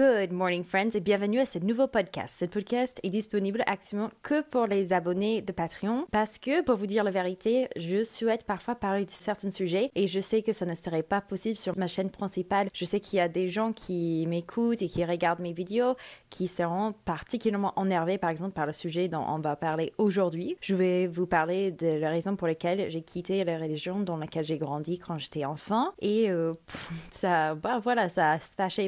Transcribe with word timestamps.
Good 0.00 0.32
morning 0.32 0.64
friends 0.64 0.92
et 0.94 1.00
bienvenue 1.00 1.40
à 1.40 1.44
ce 1.44 1.58
nouveau 1.58 1.86
podcast. 1.86 2.34
Ce 2.40 2.46
podcast 2.46 2.98
est 3.02 3.10
disponible 3.10 3.62
actuellement 3.66 4.10
que 4.22 4.40
pour 4.40 4.66
les 4.66 4.94
abonnés 4.94 5.42
de 5.42 5.52
Patreon 5.52 6.06
parce 6.10 6.38
que 6.38 6.64
pour 6.64 6.76
vous 6.76 6.86
dire 6.86 7.04
la 7.04 7.10
vérité, 7.10 7.68
je 7.76 8.02
souhaite 8.02 8.46
parfois 8.46 8.76
parler 8.76 9.04
de 9.04 9.10
certains 9.10 9.50
sujets 9.50 9.90
et 9.94 10.06
je 10.06 10.20
sais 10.20 10.40
que 10.40 10.54
ça 10.54 10.64
ne 10.64 10.74
serait 10.74 11.02
pas 11.02 11.20
possible 11.20 11.58
sur 11.58 11.76
ma 11.76 11.86
chaîne 11.86 12.08
principale. 12.08 12.70
Je 12.72 12.86
sais 12.86 12.98
qu'il 12.98 13.18
y 13.18 13.20
a 13.20 13.28
des 13.28 13.50
gens 13.50 13.74
qui 13.74 14.26
m'écoutent 14.26 14.80
et 14.80 14.88
qui 14.88 15.04
regardent 15.04 15.40
mes 15.40 15.52
vidéos 15.52 15.96
qui 16.30 16.48
seront 16.48 16.94
particulièrement 17.04 17.74
énervés 17.76 18.16
par 18.16 18.30
exemple 18.30 18.52
par 18.52 18.64
le 18.64 18.72
sujet 18.72 19.08
dont 19.08 19.26
on 19.28 19.38
va 19.38 19.54
parler 19.54 19.92
aujourd'hui. 19.98 20.56
Je 20.62 20.74
vais 20.74 21.08
vous 21.08 21.26
parler 21.26 21.72
de 21.72 21.98
la 21.98 22.08
raison 22.08 22.36
pour 22.36 22.46
laquelle 22.46 22.88
j'ai 22.88 23.02
quitté 23.02 23.44
la 23.44 23.58
religion 23.58 24.00
dans 24.00 24.16
laquelle 24.16 24.46
j'ai 24.46 24.56
grandi 24.56 24.98
quand 24.98 25.18
j'étais 25.18 25.44
enfant 25.44 25.92
et 26.00 26.30
euh, 26.30 26.54
ça 27.12 27.54
bah 27.54 27.80
voilà, 27.80 28.08
ça 28.08 28.38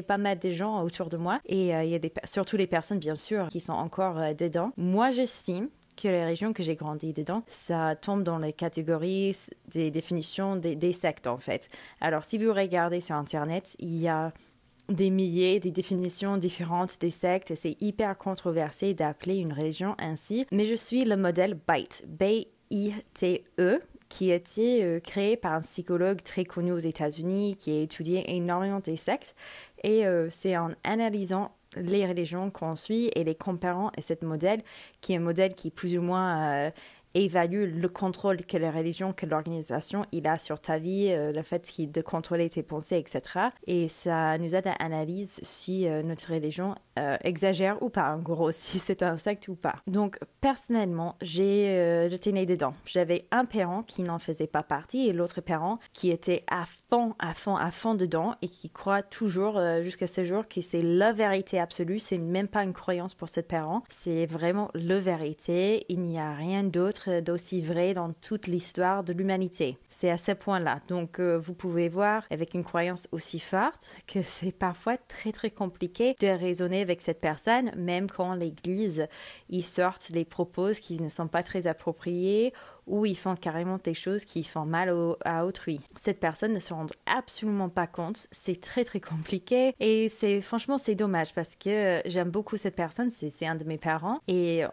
pas 0.07 0.17
mal 0.17 0.39
des 0.39 0.53
gens 0.53 0.81
autour 0.81 1.02
de 1.09 1.17
moi. 1.17 1.39
Et 1.45 1.75
euh, 1.75 1.83
il 1.83 1.91
y 1.91 1.95
a 1.95 1.99
surtout 2.25 2.57
les 2.57 2.67
personnes, 2.67 2.99
bien 2.99 3.15
sûr, 3.15 3.47
qui 3.47 3.59
sont 3.59 3.73
encore 3.73 4.17
euh, 4.19 4.33
dedans. 4.33 4.71
Moi, 4.77 5.11
j'estime 5.11 5.69
que 5.95 6.07
les 6.07 6.23
régions 6.25 6.53
que 6.53 6.63
j'ai 6.63 6.75
grandi 6.75 7.13
dedans, 7.13 7.43
ça 7.45 7.95
tombe 7.95 8.23
dans 8.23 8.39
les 8.39 8.53
catégories 8.53 9.37
des 9.67 9.91
définitions 9.91 10.55
des, 10.55 10.75
des, 10.75 10.91
sectes 10.91 11.27
en 11.27 11.37
fait. 11.37 11.69
Alors 12.01 12.25
si 12.25 12.39
vous 12.39 12.51
regardez 12.51 12.99
sur 12.99 13.15
internet, 13.15 13.75
il 13.77 13.95
y 13.95 14.07
a 14.07 14.33
des 14.89 15.09
milliers 15.09 15.59
des 15.59 15.71
définitions 15.71 16.37
différentes 16.37 16.99
des 16.99 17.09
sectes 17.09 17.51
et 17.51 17.55
c'est 17.55 17.77
hyper 17.81 18.17
controversé 18.17 18.93
d'appeler 18.93 19.37
une 19.37 19.53
région 19.53 19.95
ainsi. 19.97 20.45
Mais 20.51 20.65
je 20.65 20.75
suis 20.75 21.05
le 21.05 21.15
modèle 21.15 21.57
BITE, 21.67 22.05
B-I-T-E, 22.07 23.79
qui 24.09 24.31
a 24.31 24.35
été 24.35 24.83
euh, 24.83 24.99
créé 24.99 25.37
par 25.37 25.53
un 25.53 25.61
psychologue 25.61 26.21
très 26.21 26.45
connu 26.45 26.71
aux 26.71 26.77
États-Unis 26.77 27.55
qui 27.57 27.71
a 27.71 27.81
étudié 27.81 28.35
énormément 28.35 28.79
des 28.79 28.97
sectes. 28.97 29.35
Et 29.83 30.05
euh, 30.05 30.27
c'est 30.29 30.57
en 30.57 30.71
analysant 30.83 31.51
les 31.75 32.05
religions 32.05 32.51
qu'on 32.51 32.75
suit 32.75 33.11
et 33.15 33.23
les 33.23 33.35
comparant 33.35 33.89
à 33.97 34.01
ce 34.01 34.13
modèle, 34.23 34.61
qui 35.01 35.13
est 35.13 35.17
un 35.17 35.21
modèle 35.21 35.53
qui 35.55 35.71
plus 35.71 35.97
ou 35.97 36.01
moins 36.01 36.67
euh, 36.67 36.71
évalue 37.15 37.79
le 37.79 37.89
contrôle 37.89 38.37
que 38.45 38.57
la 38.57 38.71
religion, 38.71 39.11
que 39.11 39.25
l'organisation, 39.25 40.05
il 40.11 40.27
a 40.27 40.37
sur 40.37 40.59
ta 40.61 40.77
vie, 40.77 41.09
euh, 41.09 41.31
le 41.31 41.41
fait 41.41 41.69
de 41.79 42.01
contrôler 42.01 42.47
tes 42.49 42.61
pensées, 42.61 42.97
etc. 42.97 43.47
Et 43.65 43.87
ça 43.87 44.37
nous 44.37 44.55
aide 44.55 44.67
à 44.67 44.73
analyser 44.73 45.41
si 45.43 45.87
notre 46.03 46.31
religion 46.31 46.75
exagère 47.23 47.81
ou 47.81 47.89
pas, 47.89 48.13
en 48.13 48.19
gros, 48.19 48.51
si 48.51 48.77
c'est 48.77 49.01
un 49.01 49.17
secte 49.17 49.47
ou 49.47 49.55
pas. 49.55 49.75
Donc, 49.87 50.19
personnellement, 50.41 51.15
j'ai, 51.21 52.07
j'étais 52.09 52.31
née 52.31 52.45
dedans. 52.45 52.73
J'avais 52.85 53.25
un 53.31 53.45
parent 53.45 53.81
qui 53.81 54.03
n'en 54.03 54.19
faisait 54.19 54.47
pas 54.47 54.63
partie 54.63 55.07
et 55.07 55.13
l'autre 55.13 55.41
parent 55.41 55.79
qui 55.91 56.11
était 56.11 56.43
à 56.51 56.65
à 57.19 57.33
fond, 57.33 57.55
à 57.55 57.71
fond 57.71 57.95
dedans 57.95 58.35
et 58.41 58.49
qui 58.49 58.69
croit 58.69 59.01
toujours 59.01 59.59
jusqu'à 59.81 60.07
ce 60.07 60.23
jour 60.23 60.47
que 60.47 60.61
c'est 60.61 60.81
la 60.81 61.11
vérité 61.11 61.59
absolue. 61.59 61.99
C'est 61.99 62.17
même 62.17 62.47
pas 62.47 62.63
une 62.63 62.73
croyance 62.73 63.13
pour 63.15 63.29
cette 63.29 63.47
parent. 63.47 63.83
C'est 63.89 64.25
vraiment 64.25 64.69
la 64.73 64.99
vérité. 64.99 65.85
Il 65.89 66.01
n'y 66.01 66.19
a 66.19 66.33
rien 66.33 66.63
d'autre 66.63 67.19
d'aussi 67.21 67.61
vrai 67.61 67.93
dans 67.93 68.13
toute 68.13 68.47
l'histoire 68.47 69.03
de 69.03 69.13
l'humanité. 69.13 69.77
C'est 69.89 70.09
à 70.09 70.17
ce 70.17 70.31
point-là. 70.31 70.79
Donc 70.87 71.19
euh, 71.19 71.37
vous 71.37 71.53
pouvez 71.53 71.89
voir 71.89 72.23
avec 72.29 72.53
une 72.53 72.63
croyance 72.63 73.07
aussi 73.11 73.39
forte 73.39 73.85
que 74.07 74.21
c'est 74.21 74.51
parfois 74.51 74.97
très 74.97 75.31
très 75.31 75.51
compliqué 75.51 76.15
de 76.19 76.27
raisonner 76.27 76.81
avec 76.81 77.01
cette 77.01 77.19
personne, 77.19 77.71
même 77.75 78.09
quand 78.09 78.35
l'Église 78.35 79.07
y 79.49 79.61
sortent 79.61 80.09
les 80.09 80.25
propos 80.25 80.71
qui 80.71 80.99
ne 80.99 81.09
sont 81.09 81.27
pas 81.27 81.43
très 81.43 81.67
appropriés 81.67 82.53
ou 82.87 83.05
ils 83.05 83.17
font 83.17 83.35
carrément 83.35 83.77
des 83.83 83.93
choses 83.93 84.25
qui 84.25 84.43
font 84.43 84.65
mal 84.65 84.93
à 85.25 85.45
autrui. 85.45 85.79
Cette 85.95 86.19
personne 86.19 86.53
ne 86.53 86.59
se 86.59 86.73
rend 86.73 86.85
absolument 87.05 87.69
pas 87.69 87.87
compte. 87.87 88.27
C'est 88.31 88.59
très 88.59 88.83
très 88.83 88.99
compliqué 88.99 89.73
et 89.79 90.09
c'est 90.09 90.41
franchement 90.41 90.77
c'est 90.77 90.95
dommage 90.95 91.33
parce 91.33 91.55
que 91.55 92.01
j'aime 92.05 92.29
beaucoup 92.29 92.57
cette 92.57 92.75
personne. 92.75 93.09
C'est 93.11 93.45
un 93.45 93.55
de 93.55 93.63
mes 93.63 93.77
parents 93.77 94.19
et 94.27 94.63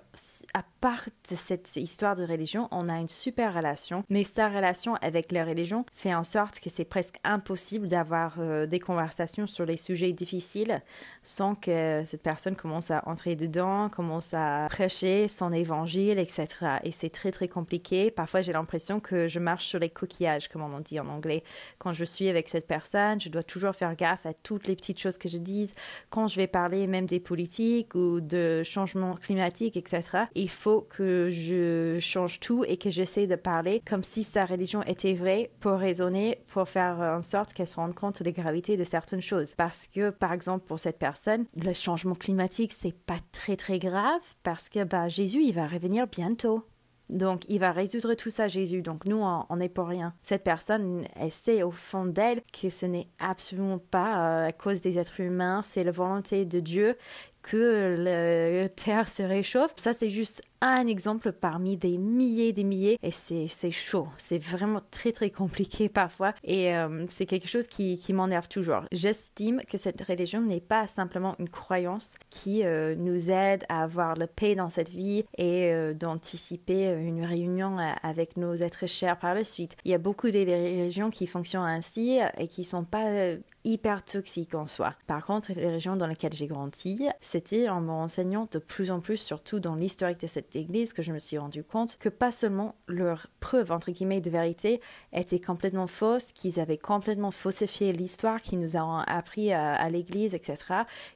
part 0.81 1.07
de 1.31 1.37
cette 1.37 1.77
histoire 1.77 2.17
de 2.17 2.25
religion, 2.25 2.69
on 2.71 2.89
a 2.89 2.99
une 2.99 3.09
super 3.09 3.55
relation. 3.55 4.05
Mais 4.09 4.25
sa 4.25 4.49
relation 4.49 4.95
avec 4.97 5.33
la 5.33 5.45
religion 5.45 5.85
fait 5.95 6.15
en 6.15 6.25
sorte 6.25 6.61
que 6.61 6.71
c'est 6.71 6.85
presque 6.85 7.17
impossible 7.25 7.87
d'avoir 7.87 8.37
euh, 8.39 8.67
des 8.67 8.81
conversations 8.81 9.47
sur 9.47 9.67
les 9.67 9.77
sujets 9.77 10.13
difficiles 10.13 10.83
sans 11.23 11.55
que 11.55 12.03
cette 12.05 12.23
personne 12.23 12.57
commence 12.57 12.91
à 12.91 13.03
entrer 13.07 13.37
dedans, 13.37 13.89
commence 13.89 14.33
à 14.33 14.67
prêcher 14.71 15.29
son 15.29 15.53
évangile, 15.53 16.19
etc. 16.19 16.47
Et 16.85 16.93
c'est 16.93 17.11
très 17.11 17.31
très 17.31 17.49
compliqué 17.49 18.11
Parfois, 18.11 18.41
j'ai 18.41 18.53
l'impression 18.53 19.01
que 19.01 19.29
je 19.29 19.39
marche 19.39 19.67
sur 19.67 19.79
les 19.79 19.91
coquillages, 19.91 20.49
comme 20.49 20.63
on 20.63 20.81
dit 20.81 21.01
en 21.01 21.09
anglais. 21.09 21.43
Quand 21.79 21.93
je 21.93 22.05
suis 22.05 22.29
avec 22.29 22.49
cette 22.49 22.67
personne, 22.67 23.21
je 23.21 23.29
dois 23.29 23.43
toujours 23.43 23.75
faire 23.75 23.95
gaffe 23.97 24.27
à 24.27 24.35
toutes 24.35 24.67
les 24.67 24.77
petites 24.77 24.99
choses 24.99 25.19
que 25.19 25.29
je 25.29 25.39
dis. 25.39 25.73
Quand 26.11 26.27
je 26.29 26.37
vais 26.37 26.47
parler 26.47 26.87
même 26.87 27.07
des 27.07 27.21
politiques 27.21 27.95
ou 27.95 28.21
de 28.21 28.63
changement 28.63 29.15
climatique, 29.15 29.77
etc., 29.77 30.25
il 30.35 30.51
faut 30.51 30.70
que 30.79 31.29
je 31.31 31.99
change 32.01 32.41
tout 32.41 32.65
et 32.67 32.77
que 32.77 32.91
j'essaie 32.91 33.27
de 33.27 33.37
parler 33.37 33.83
comme 33.89 34.03
si 34.03 34.25
sa 34.25 34.45
religion 34.45 34.83
était 34.85 35.15
vraie 35.15 35.51
pour 35.61 35.73
raisonner, 35.73 36.39
pour 36.47 36.69
faire 36.69 36.99
en 37.01 37.23
sorte 37.23 37.53
qu'elle 37.53 37.69
se 37.69 37.77
rende 37.77 37.95
compte 37.95 38.23
de 38.23 38.25
la 38.25 38.33
gravité 38.33 38.77
de 38.77 38.85
certaines 38.85 39.21
choses. 39.21 39.55
Parce 39.55 39.87
que, 39.87 40.11
par 40.11 40.33
exemple, 40.33 40.65
pour 40.67 40.79
cette 40.79 40.99
personne, 40.99 41.47
le 41.57 41.75
changement 41.75 42.15
climatique, 42.15 42.73
c'est 42.77 42.95
pas 42.95 43.19
très 43.33 43.57
très 43.57 43.79
grave 43.79 44.23
parce 44.43 44.69
que 44.69 44.85
bah, 44.85 45.09
Jésus, 45.09 45.43
il 45.43 45.53
va 45.53 45.67
revenir 45.67 46.07
bientôt. 46.07 46.65
Donc, 47.11 47.43
il 47.49 47.59
va 47.59 47.73
résoudre 47.73 48.15
tout 48.15 48.31
ça, 48.31 48.47
Jésus. 48.47 48.83
Donc, 48.83 49.05
nous, 49.05 49.21
on 49.21 49.57
n'est 49.57 49.69
pour 49.69 49.89
rien. 49.89 50.15
Cette 50.23 50.45
personne, 50.45 51.05
elle 51.17 51.33
sait 51.33 51.63
au 51.63 51.73
fond 51.73 52.07
d'elle 52.07 52.41
que 52.53 52.71
ce 52.71 52.87
n'est 52.87 53.09
absolument 53.19 53.79
pas 53.79 54.45
euh, 54.45 54.49
à 54.49 54.53
cause 54.53 54.81
des 54.81 54.99
êtres 54.99 55.19
humains, 55.21 55.63
c'est 55.63 55.83
la 55.83 55.91
volonté 55.91 56.45
de 56.45 56.61
Dieu 56.61 56.97
que 57.43 57.97
la 57.99 58.69
Terre 58.69 59.09
se 59.09 59.23
réchauffe. 59.23 59.73
Ça, 59.77 59.93
c'est 59.93 60.11
juste 60.11 60.43
un 60.61 60.87
exemple 60.87 61.33
parmi 61.33 61.77
des 61.77 61.99
milliers 61.99 62.53
des 62.53 62.65
milliers 62.65 62.99
et 63.03 63.11
c'est 63.11 63.71
chaud. 63.71 64.09
C'est 64.17 64.39
vraiment 64.39 64.81
très 64.91 65.13
très 65.13 65.31
compliqué 65.31 65.89
parfois 65.89 66.35
et 66.45 66.75
euh, 66.75 67.07
c'est 67.09 67.27
quelque 67.27 67.49
chose 67.49 67.67
qui, 67.67 67.99
qui 67.99 68.13
m'énerve 68.13 68.49
toujours. 68.49 68.83
J'estime 68.93 69.61
que 69.69 69.79
cette 69.79 70.01
religion 70.03 70.41
n'est 70.41 70.61
pas 70.61 70.87
simplement 70.87 71.35
une 71.39 71.49
croyance 71.49 72.15
qui 72.29 72.65
euh, 72.65 72.95
nous 72.95 73.31
aide 73.31 73.65
à 73.69 73.83
avoir 73.83 74.17
la 74.17 74.27
paix 74.27 74.55
dans 74.55 74.71
cette 74.71 74.91
vie 74.91 75.25
et 75.39 75.73
euh, 75.73 75.95
d'anticiper 75.95 76.93
une 76.93 77.25
réunion 77.25 77.77
avec 78.03 78.37
nos 78.37 78.55
êtres 78.55 78.87
chers 78.87 79.19
par 79.19 79.35
la 79.35 79.45
suite. 79.45 79.77
Il 79.85 79.91
y 79.91 79.95
a 79.95 79.99
beaucoup 79.99 80.31
de 80.31 80.39
religions 80.39 81.11
qui 81.11 81.27
fonctionnent 81.27 81.63
ainsi 81.63 82.19
et 82.39 82.49
qui 82.49 82.65
sont 82.65 82.85
pas 82.85 83.37
hyper 83.65 84.05
toxiques 84.05 84.55
en 84.55 84.67
soi. 84.67 84.95
Par 85.07 85.25
contre, 85.25 85.53
les 85.53 85.69
régions 85.69 85.97
dans 85.97 86.07
lesquelles 86.07 86.33
j'ai 86.33 86.47
grandi, 86.47 87.09
c'était 87.21 87.69
en 87.69 87.81
me 87.81 87.91
renseignant 87.91 88.49
de 88.51 88.59
plus 88.59 88.91
en 88.91 89.01
plus, 89.01 89.17
surtout 89.17 89.61
dans 89.61 89.75
l'historique 89.75 90.21
de 90.21 90.27
cette 90.27 90.50
église 90.57 90.93
que 90.93 91.03
je 91.03 91.13
me 91.13 91.19
suis 91.19 91.39
rendu 91.39 91.65
compte 91.65 91.97
que 91.99 92.09
pas 92.09 92.33
seulement 92.33 92.75
leur 92.87 93.27
preuve 93.41 93.73
entre 93.73 93.91
guillemets 93.91 94.21
de 94.21 94.31
vérité 94.31 94.81
était 95.13 95.41
complètement 95.41 95.87
fausse, 95.87 96.33
qu'ils 96.33 96.61
avaient 96.61 96.79
complètement 96.79 97.31
faussifié 97.31 97.93
l'histoire 97.93 98.41
qui 98.41 98.57
nous 98.57 98.77
a 98.77 99.05
appris 99.07 99.53
à, 99.53 99.75
à 99.75 99.89
l'église, 99.89 100.35
etc., 100.35 100.57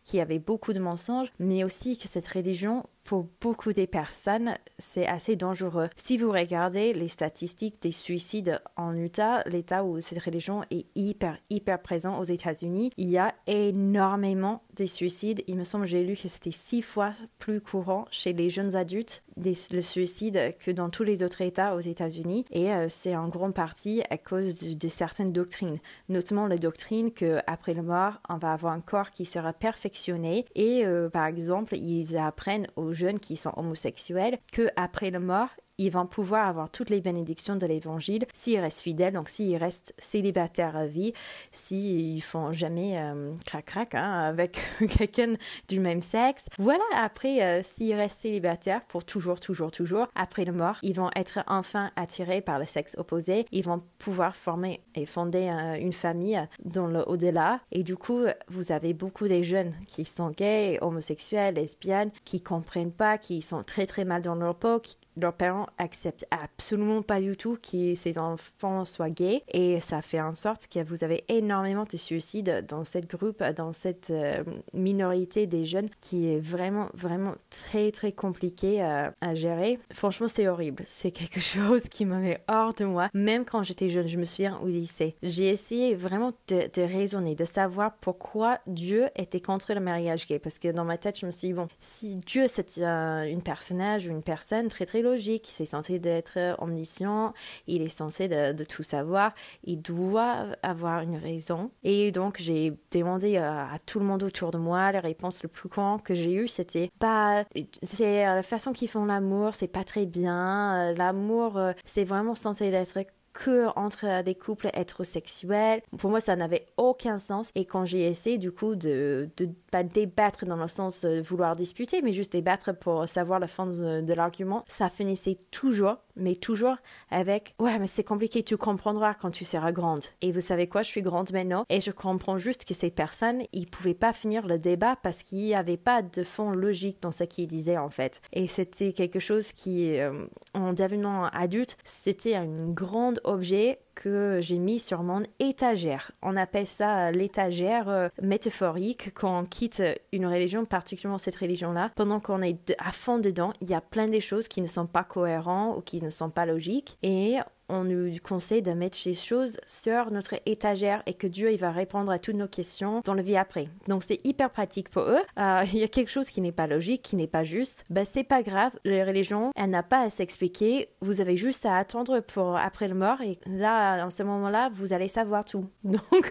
qu'il 0.04 0.18
y 0.18 0.22
avait 0.22 0.38
beaucoup 0.38 0.72
de 0.72 0.80
mensonges, 0.80 1.32
mais 1.38 1.64
aussi 1.64 1.98
que 1.98 2.08
cette 2.08 2.28
religion 2.28 2.84
pour 3.04 3.28
beaucoup 3.40 3.72
des 3.72 3.86
personnes, 3.86 4.56
c'est 4.78 5.06
assez 5.06 5.36
dangereux. 5.36 5.88
Si 5.96 6.16
vous 6.16 6.30
regardez 6.30 6.92
les 6.94 7.08
statistiques 7.08 7.80
des 7.82 7.92
suicides 7.92 8.60
en 8.76 8.96
Utah, 8.96 9.42
l'État 9.46 9.84
où 9.84 10.00
cette 10.00 10.22
religion 10.22 10.64
est 10.70 10.86
hyper, 10.94 11.36
hyper 11.50 11.80
présent 11.80 12.18
aux 12.18 12.24
États-Unis, 12.24 12.90
il 12.96 13.10
y 13.10 13.18
a 13.18 13.34
énormément 13.46 14.62
de 14.76 14.86
suicides. 14.86 15.44
Il 15.46 15.56
me 15.56 15.64
semble, 15.64 15.86
j'ai 15.86 16.02
lu 16.02 16.16
que 16.16 16.28
c'était 16.28 16.50
six 16.50 16.82
fois 16.82 17.12
plus 17.38 17.60
courant 17.60 18.06
chez 18.10 18.32
les 18.32 18.50
jeunes 18.50 18.74
adultes 18.74 19.22
des, 19.36 19.54
le 19.70 19.80
suicide 19.80 20.54
que 20.58 20.70
dans 20.70 20.88
tous 20.88 21.04
les 21.04 21.22
autres 21.22 21.42
États 21.42 21.76
aux 21.76 21.80
États-Unis. 21.80 22.44
Et 22.50 22.72
euh, 22.72 22.86
c'est 22.88 23.16
en 23.16 23.28
grande 23.28 23.54
partie 23.54 24.02
à 24.10 24.16
cause 24.16 24.76
de, 24.76 24.88
certaines 24.88 25.32
doctrines, 25.32 25.78
notamment 26.08 26.46
la 26.46 26.56
doctrine 26.56 27.12
que 27.12 27.40
après 27.46 27.74
la 27.74 27.82
mort, 27.82 28.20
on 28.28 28.38
va 28.38 28.52
avoir 28.52 28.72
un 28.72 28.80
corps 28.80 29.10
qui 29.10 29.24
sera 29.24 29.52
perfectionné. 29.52 30.46
Et 30.54 30.86
euh, 30.86 31.10
par 31.10 31.26
exemple, 31.26 31.76
ils 31.76 32.16
apprennent 32.16 32.66
aux 32.76 32.93
jeunes 32.94 33.20
qui 33.20 33.36
sont 33.36 33.52
homosexuels 33.56 34.38
que 34.52 34.68
après 34.76 35.10
la 35.10 35.20
mort, 35.20 35.50
ils 35.78 35.90
vont 35.90 36.06
pouvoir 36.06 36.48
avoir 36.48 36.70
toutes 36.70 36.90
les 36.90 37.00
bénédictions 37.00 37.56
de 37.56 37.66
l'évangile 37.66 38.26
s'ils 38.32 38.60
restent 38.60 38.80
fidèles, 38.80 39.14
donc 39.14 39.28
s'ils 39.28 39.56
restent 39.56 39.94
célibataires 39.98 40.76
à 40.76 40.86
vie, 40.86 41.12
s'ils 41.52 42.22
font 42.22 42.52
jamais 42.52 42.98
euh, 42.98 43.32
crac 43.44 43.64
crac 43.64 43.94
hein, 43.94 44.20
avec 44.20 44.58
quelqu'un 44.98 45.34
du 45.68 45.80
même 45.80 46.02
sexe. 46.02 46.46
Voilà, 46.58 46.84
après, 46.94 47.42
euh, 47.42 47.62
s'ils 47.62 47.94
restent 47.94 48.20
célibataires 48.20 48.82
pour 48.86 49.04
toujours, 49.04 49.40
toujours, 49.40 49.70
toujours, 49.70 50.06
après 50.14 50.44
la 50.44 50.52
mort, 50.52 50.78
ils 50.82 50.94
vont 50.94 51.10
être 51.16 51.40
enfin 51.46 51.90
attirés 51.96 52.40
par 52.40 52.58
le 52.58 52.66
sexe 52.66 52.94
opposé, 52.98 53.46
ils 53.50 53.64
vont 53.64 53.80
pouvoir 53.98 54.36
former 54.36 54.80
et 54.94 55.06
fonder 55.06 55.48
euh, 55.48 55.74
une 55.74 55.92
famille 55.92 56.40
dans 56.64 56.86
le 56.86 57.08
au-delà. 57.08 57.60
Et 57.72 57.82
du 57.82 57.96
coup, 57.96 58.24
vous 58.48 58.72
avez 58.72 58.94
beaucoup 58.94 59.28
de 59.28 59.42
jeunes 59.42 59.74
qui 59.86 60.04
sont 60.04 60.30
gays, 60.30 60.78
homosexuels, 60.80 61.54
lesbiennes, 61.54 62.10
qui 62.24 62.40
comprennent 62.40 62.92
pas, 62.92 63.18
qui 63.18 63.42
sont 63.42 63.62
très 63.62 63.86
très 63.86 64.04
mal 64.04 64.22
dans 64.22 64.34
leur 64.34 64.54
peau, 64.54 64.78
qui 64.78 64.96
leurs 65.16 65.34
parents 65.34 65.66
acceptent 65.78 66.26
absolument 66.30 67.02
pas 67.02 67.20
du 67.20 67.36
tout 67.36 67.56
que 67.56 67.94
ces 67.94 68.18
enfants 68.18 68.84
soient 68.84 69.10
gays 69.10 69.42
et 69.52 69.80
ça 69.80 70.02
fait 70.02 70.20
en 70.20 70.34
sorte 70.34 70.66
que 70.68 70.82
vous 70.82 71.04
avez 71.04 71.24
énormément 71.28 71.84
de 71.84 71.96
suicides 71.96 72.64
dans 72.68 72.84
cette 72.84 73.08
groupe, 73.08 73.42
dans 73.42 73.72
cette 73.72 74.10
euh, 74.10 74.42
minorité 74.72 75.46
des 75.46 75.64
jeunes 75.64 75.88
qui 76.00 76.28
est 76.28 76.38
vraiment, 76.38 76.88
vraiment 76.94 77.34
très, 77.50 77.90
très 77.90 78.12
compliqué 78.12 78.82
à, 78.82 79.12
gérer. 79.34 79.78
Franchement, 79.92 80.28
c'est 80.28 80.46
horrible. 80.48 80.84
C'est 80.86 81.10
quelque 81.10 81.40
chose 81.54 81.88
qui 81.88 82.04
me 82.04 82.18
met 82.18 82.40
hors 82.48 82.74
de 82.74 82.84
moi. 82.84 83.08
Même 83.14 83.44
quand 83.44 83.62
j'étais 83.62 83.88
jeune, 83.88 84.06
je 84.06 84.18
me 84.18 84.24
souviens 84.24 84.58
au 84.62 84.66
lycée, 84.66 85.16
j'ai 85.22 85.48
essayé 85.48 85.96
vraiment 85.96 86.32
de, 86.48 86.82
raisonner, 86.82 87.34
de 87.34 87.44
savoir 87.44 87.94
pourquoi 88.00 88.60
Dieu 88.66 89.08
était 89.16 89.40
contre 89.40 89.74
le 89.74 89.80
mariage 89.80 90.26
gay. 90.26 90.38
Parce 90.38 90.58
que 90.58 90.68
dans 90.68 90.84
ma 90.84 90.98
tête, 90.98 91.18
je 91.18 91.26
me 91.26 91.30
suis 91.30 91.48
dit, 91.48 91.54
bon, 91.54 91.68
si 91.80 92.16
Dieu 92.16 92.46
c'est 92.48 92.78
une 92.78 93.42
personnage 93.42 94.06
une 94.06 94.22
personne 94.22 94.68
très, 94.68 94.86
très 94.86 95.02
logique, 95.04 95.48
c'est 95.50 95.64
censé 95.64 95.98
d'être 95.98 96.56
omniscient, 96.58 97.32
il 97.66 97.82
est 97.82 97.88
censé 97.88 98.28
de, 98.28 98.64
tout 98.64 98.82
savoir, 98.82 99.34
il 99.64 99.80
doit 99.80 100.46
avoir 100.62 101.00
une 101.00 101.16
raison. 101.16 101.70
Et 101.82 102.10
donc, 102.10 102.38
j'ai 102.40 102.72
demandé 102.90 103.36
à, 103.36 103.68
tout 103.86 104.00
le 104.00 104.06
monde 104.06 104.22
autour 104.22 104.50
de 104.50 104.58
moi, 104.58 104.90
la 104.90 105.00
réponse 105.00 105.42
le 105.42 105.48
plus 105.48 105.68
courant 105.68 105.98
que 105.98 106.14
j'ai 106.14 106.32
eu, 106.32 106.48
c'était 106.48 106.90
bah 107.00 107.44
c'est 107.82 108.24
la 108.24 108.42
façon 108.42 108.72
qu'ils 108.72 108.88
font 108.88 109.04
l'amour, 109.04 109.54
c'est 109.54 109.68
pas 109.68 109.84
très 109.84 110.06
bien. 110.06 110.92
L'amour, 110.94 111.56
euh, 111.56 111.72
c'est 111.84 112.04
vraiment 112.04 112.34
censé 112.34 112.70
être 112.70 113.06
que 113.34 113.66
entre 113.76 114.22
des 114.22 114.34
couples 114.34 114.70
hétérosexuels. 114.72 115.82
Pour 115.98 116.08
moi, 116.08 116.20
ça 116.20 116.36
n'avait 116.36 116.66
aucun 116.76 117.18
sens. 117.18 117.50
Et 117.54 117.66
quand 117.66 117.84
j'ai 117.84 118.06
essayé, 118.06 118.38
du 118.38 118.52
coup, 118.52 118.76
de, 118.76 119.28
de 119.36 119.48
pas 119.70 119.82
débattre 119.82 120.46
dans 120.46 120.56
le 120.56 120.68
sens 120.68 121.04
de 121.04 121.20
vouloir 121.20 121.56
disputer, 121.56 122.00
mais 122.00 122.12
juste 122.12 122.32
débattre 122.32 122.74
pour 122.78 123.08
savoir 123.08 123.40
la 123.40 123.48
fin 123.48 123.66
de, 123.66 124.14
l'argument, 124.14 124.64
ça 124.68 124.88
finissait 124.88 125.38
toujours, 125.50 125.96
mais 126.16 126.36
toujours 126.36 126.76
avec 127.10 127.54
Ouais, 127.58 127.78
mais 127.78 127.86
c'est 127.86 128.04
compliqué, 128.04 128.42
tu 128.42 128.56
comprendras 128.56 129.14
quand 129.14 129.30
tu 129.30 129.44
seras 129.44 129.72
grande. 129.72 130.04
Et 130.20 130.32
vous 130.32 130.40
savez 130.40 130.68
quoi, 130.68 130.82
je 130.82 130.88
suis 130.88 131.02
grande 131.02 131.32
maintenant 131.32 131.64
et 131.68 131.80
je 131.80 131.90
comprends 131.90 132.38
juste 132.38 132.64
que 132.64 132.74
ces 132.74 132.90
personnes, 132.90 133.42
ils 133.52 133.68
pouvaient 133.68 133.94
pas 133.94 134.12
finir 134.12 134.46
le 134.46 134.58
débat 134.58 134.96
parce 135.02 135.22
qu'il 135.22 135.38
n'y 135.38 135.54
avait 135.54 135.76
pas 135.76 136.02
de 136.02 136.24
fond 136.24 136.50
logique 136.50 137.02
dans 137.02 137.12
ce 137.12 137.24
qu'ils 137.24 137.46
disaient 137.46 137.78
en 137.78 137.90
fait. 137.90 138.20
Et 138.32 138.46
c'était 138.46 138.92
quelque 138.92 139.20
chose 139.20 139.52
qui, 139.52 139.98
euh, 139.98 140.26
en 140.54 140.72
devenant 140.72 141.24
adulte, 141.26 141.76
c'était 141.84 142.34
un 142.34 142.68
grand 142.68 143.14
objet 143.24 143.78
que 143.94 144.38
j'ai 144.40 144.58
mis 144.58 144.80
sur 144.80 145.02
mon 145.02 145.22
étagère. 145.38 146.12
On 146.22 146.36
appelle 146.36 146.66
ça 146.66 147.10
l'étagère 147.10 147.88
euh, 147.88 148.08
métaphorique 148.22 149.12
quand 149.14 149.40
on 149.40 149.44
quitte 149.44 149.82
une 150.12 150.26
religion, 150.26 150.64
particulièrement 150.64 151.18
cette 151.18 151.36
religion-là. 151.36 151.90
Pendant 151.94 152.20
qu'on 152.20 152.42
est 152.42 152.74
à 152.78 152.92
fond 152.92 153.18
dedans, 153.18 153.52
il 153.60 153.68
y 153.68 153.74
a 153.74 153.80
plein 153.80 154.08
de 154.08 154.20
choses 154.20 154.48
qui 154.48 154.60
ne 154.60 154.66
sont 154.66 154.86
pas 154.86 155.04
cohérentes 155.04 155.76
ou 155.76 155.80
qui 155.80 156.02
ne 156.02 156.10
sont 156.10 156.30
pas 156.30 156.46
logiques 156.46 156.96
et 157.02 157.38
on 157.68 157.84
nous 157.84 158.16
conseille 158.22 158.62
de 158.62 158.72
mettre 158.72 158.96
ces 158.96 159.14
choses 159.14 159.56
sur 159.66 160.10
notre 160.10 160.34
étagère 160.46 161.02
et 161.06 161.14
que 161.14 161.26
Dieu 161.26 161.52
il 161.52 161.58
va 161.58 161.70
répondre 161.70 162.12
à 162.12 162.18
toutes 162.18 162.36
nos 162.36 162.48
questions 162.48 163.00
dans 163.04 163.14
la 163.14 163.22
vie 163.22 163.36
après. 163.36 163.68
Donc 163.88 164.02
c'est 164.02 164.24
hyper 164.24 164.50
pratique 164.50 164.88
pour 164.88 165.02
eux. 165.02 165.22
Euh, 165.38 165.64
il 165.72 165.78
y 165.78 165.84
a 165.84 165.88
quelque 165.88 166.10
chose 166.10 166.30
qui 166.30 166.40
n'est 166.40 166.52
pas 166.52 166.66
logique, 166.66 167.02
qui 167.02 167.16
n'est 167.16 167.26
pas 167.26 167.44
juste. 167.44 167.84
Ben 167.90 168.04
c'est 168.04 168.24
pas 168.24 168.42
grave. 168.42 168.72
La 168.84 169.04
religion, 169.04 169.52
elle 169.56 169.70
n'a 169.70 169.82
pas 169.82 170.00
à 170.00 170.10
s'expliquer. 170.10 170.88
Vous 171.00 171.20
avez 171.20 171.36
juste 171.36 171.66
à 171.66 171.76
attendre 171.76 172.20
pour 172.20 172.56
après 172.56 172.88
le 172.88 172.94
mort 172.94 173.20
et 173.20 173.38
là, 173.46 174.04
en 174.04 174.10
ce 174.10 174.22
moment-là, 174.22 174.70
vous 174.74 174.92
allez 174.92 175.08
savoir 175.08 175.44
tout. 175.44 175.66
Donc 175.84 176.30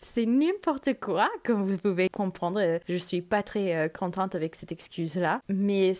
c'est 0.00 0.26
n'importe 0.26 1.00
quoi, 1.00 1.28
comme 1.44 1.64
vous 1.64 1.78
pouvez 1.78 2.08
comprendre. 2.08 2.78
Je 2.88 2.96
suis 2.96 3.22
pas 3.22 3.42
très 3.42 3.74
euh, 3.74 3.88
contente 3.88 4.34
avec 4.34 4.54
cette 4.54 4.72
excuse-là, 4.72 5.40
mais 5.48 5.92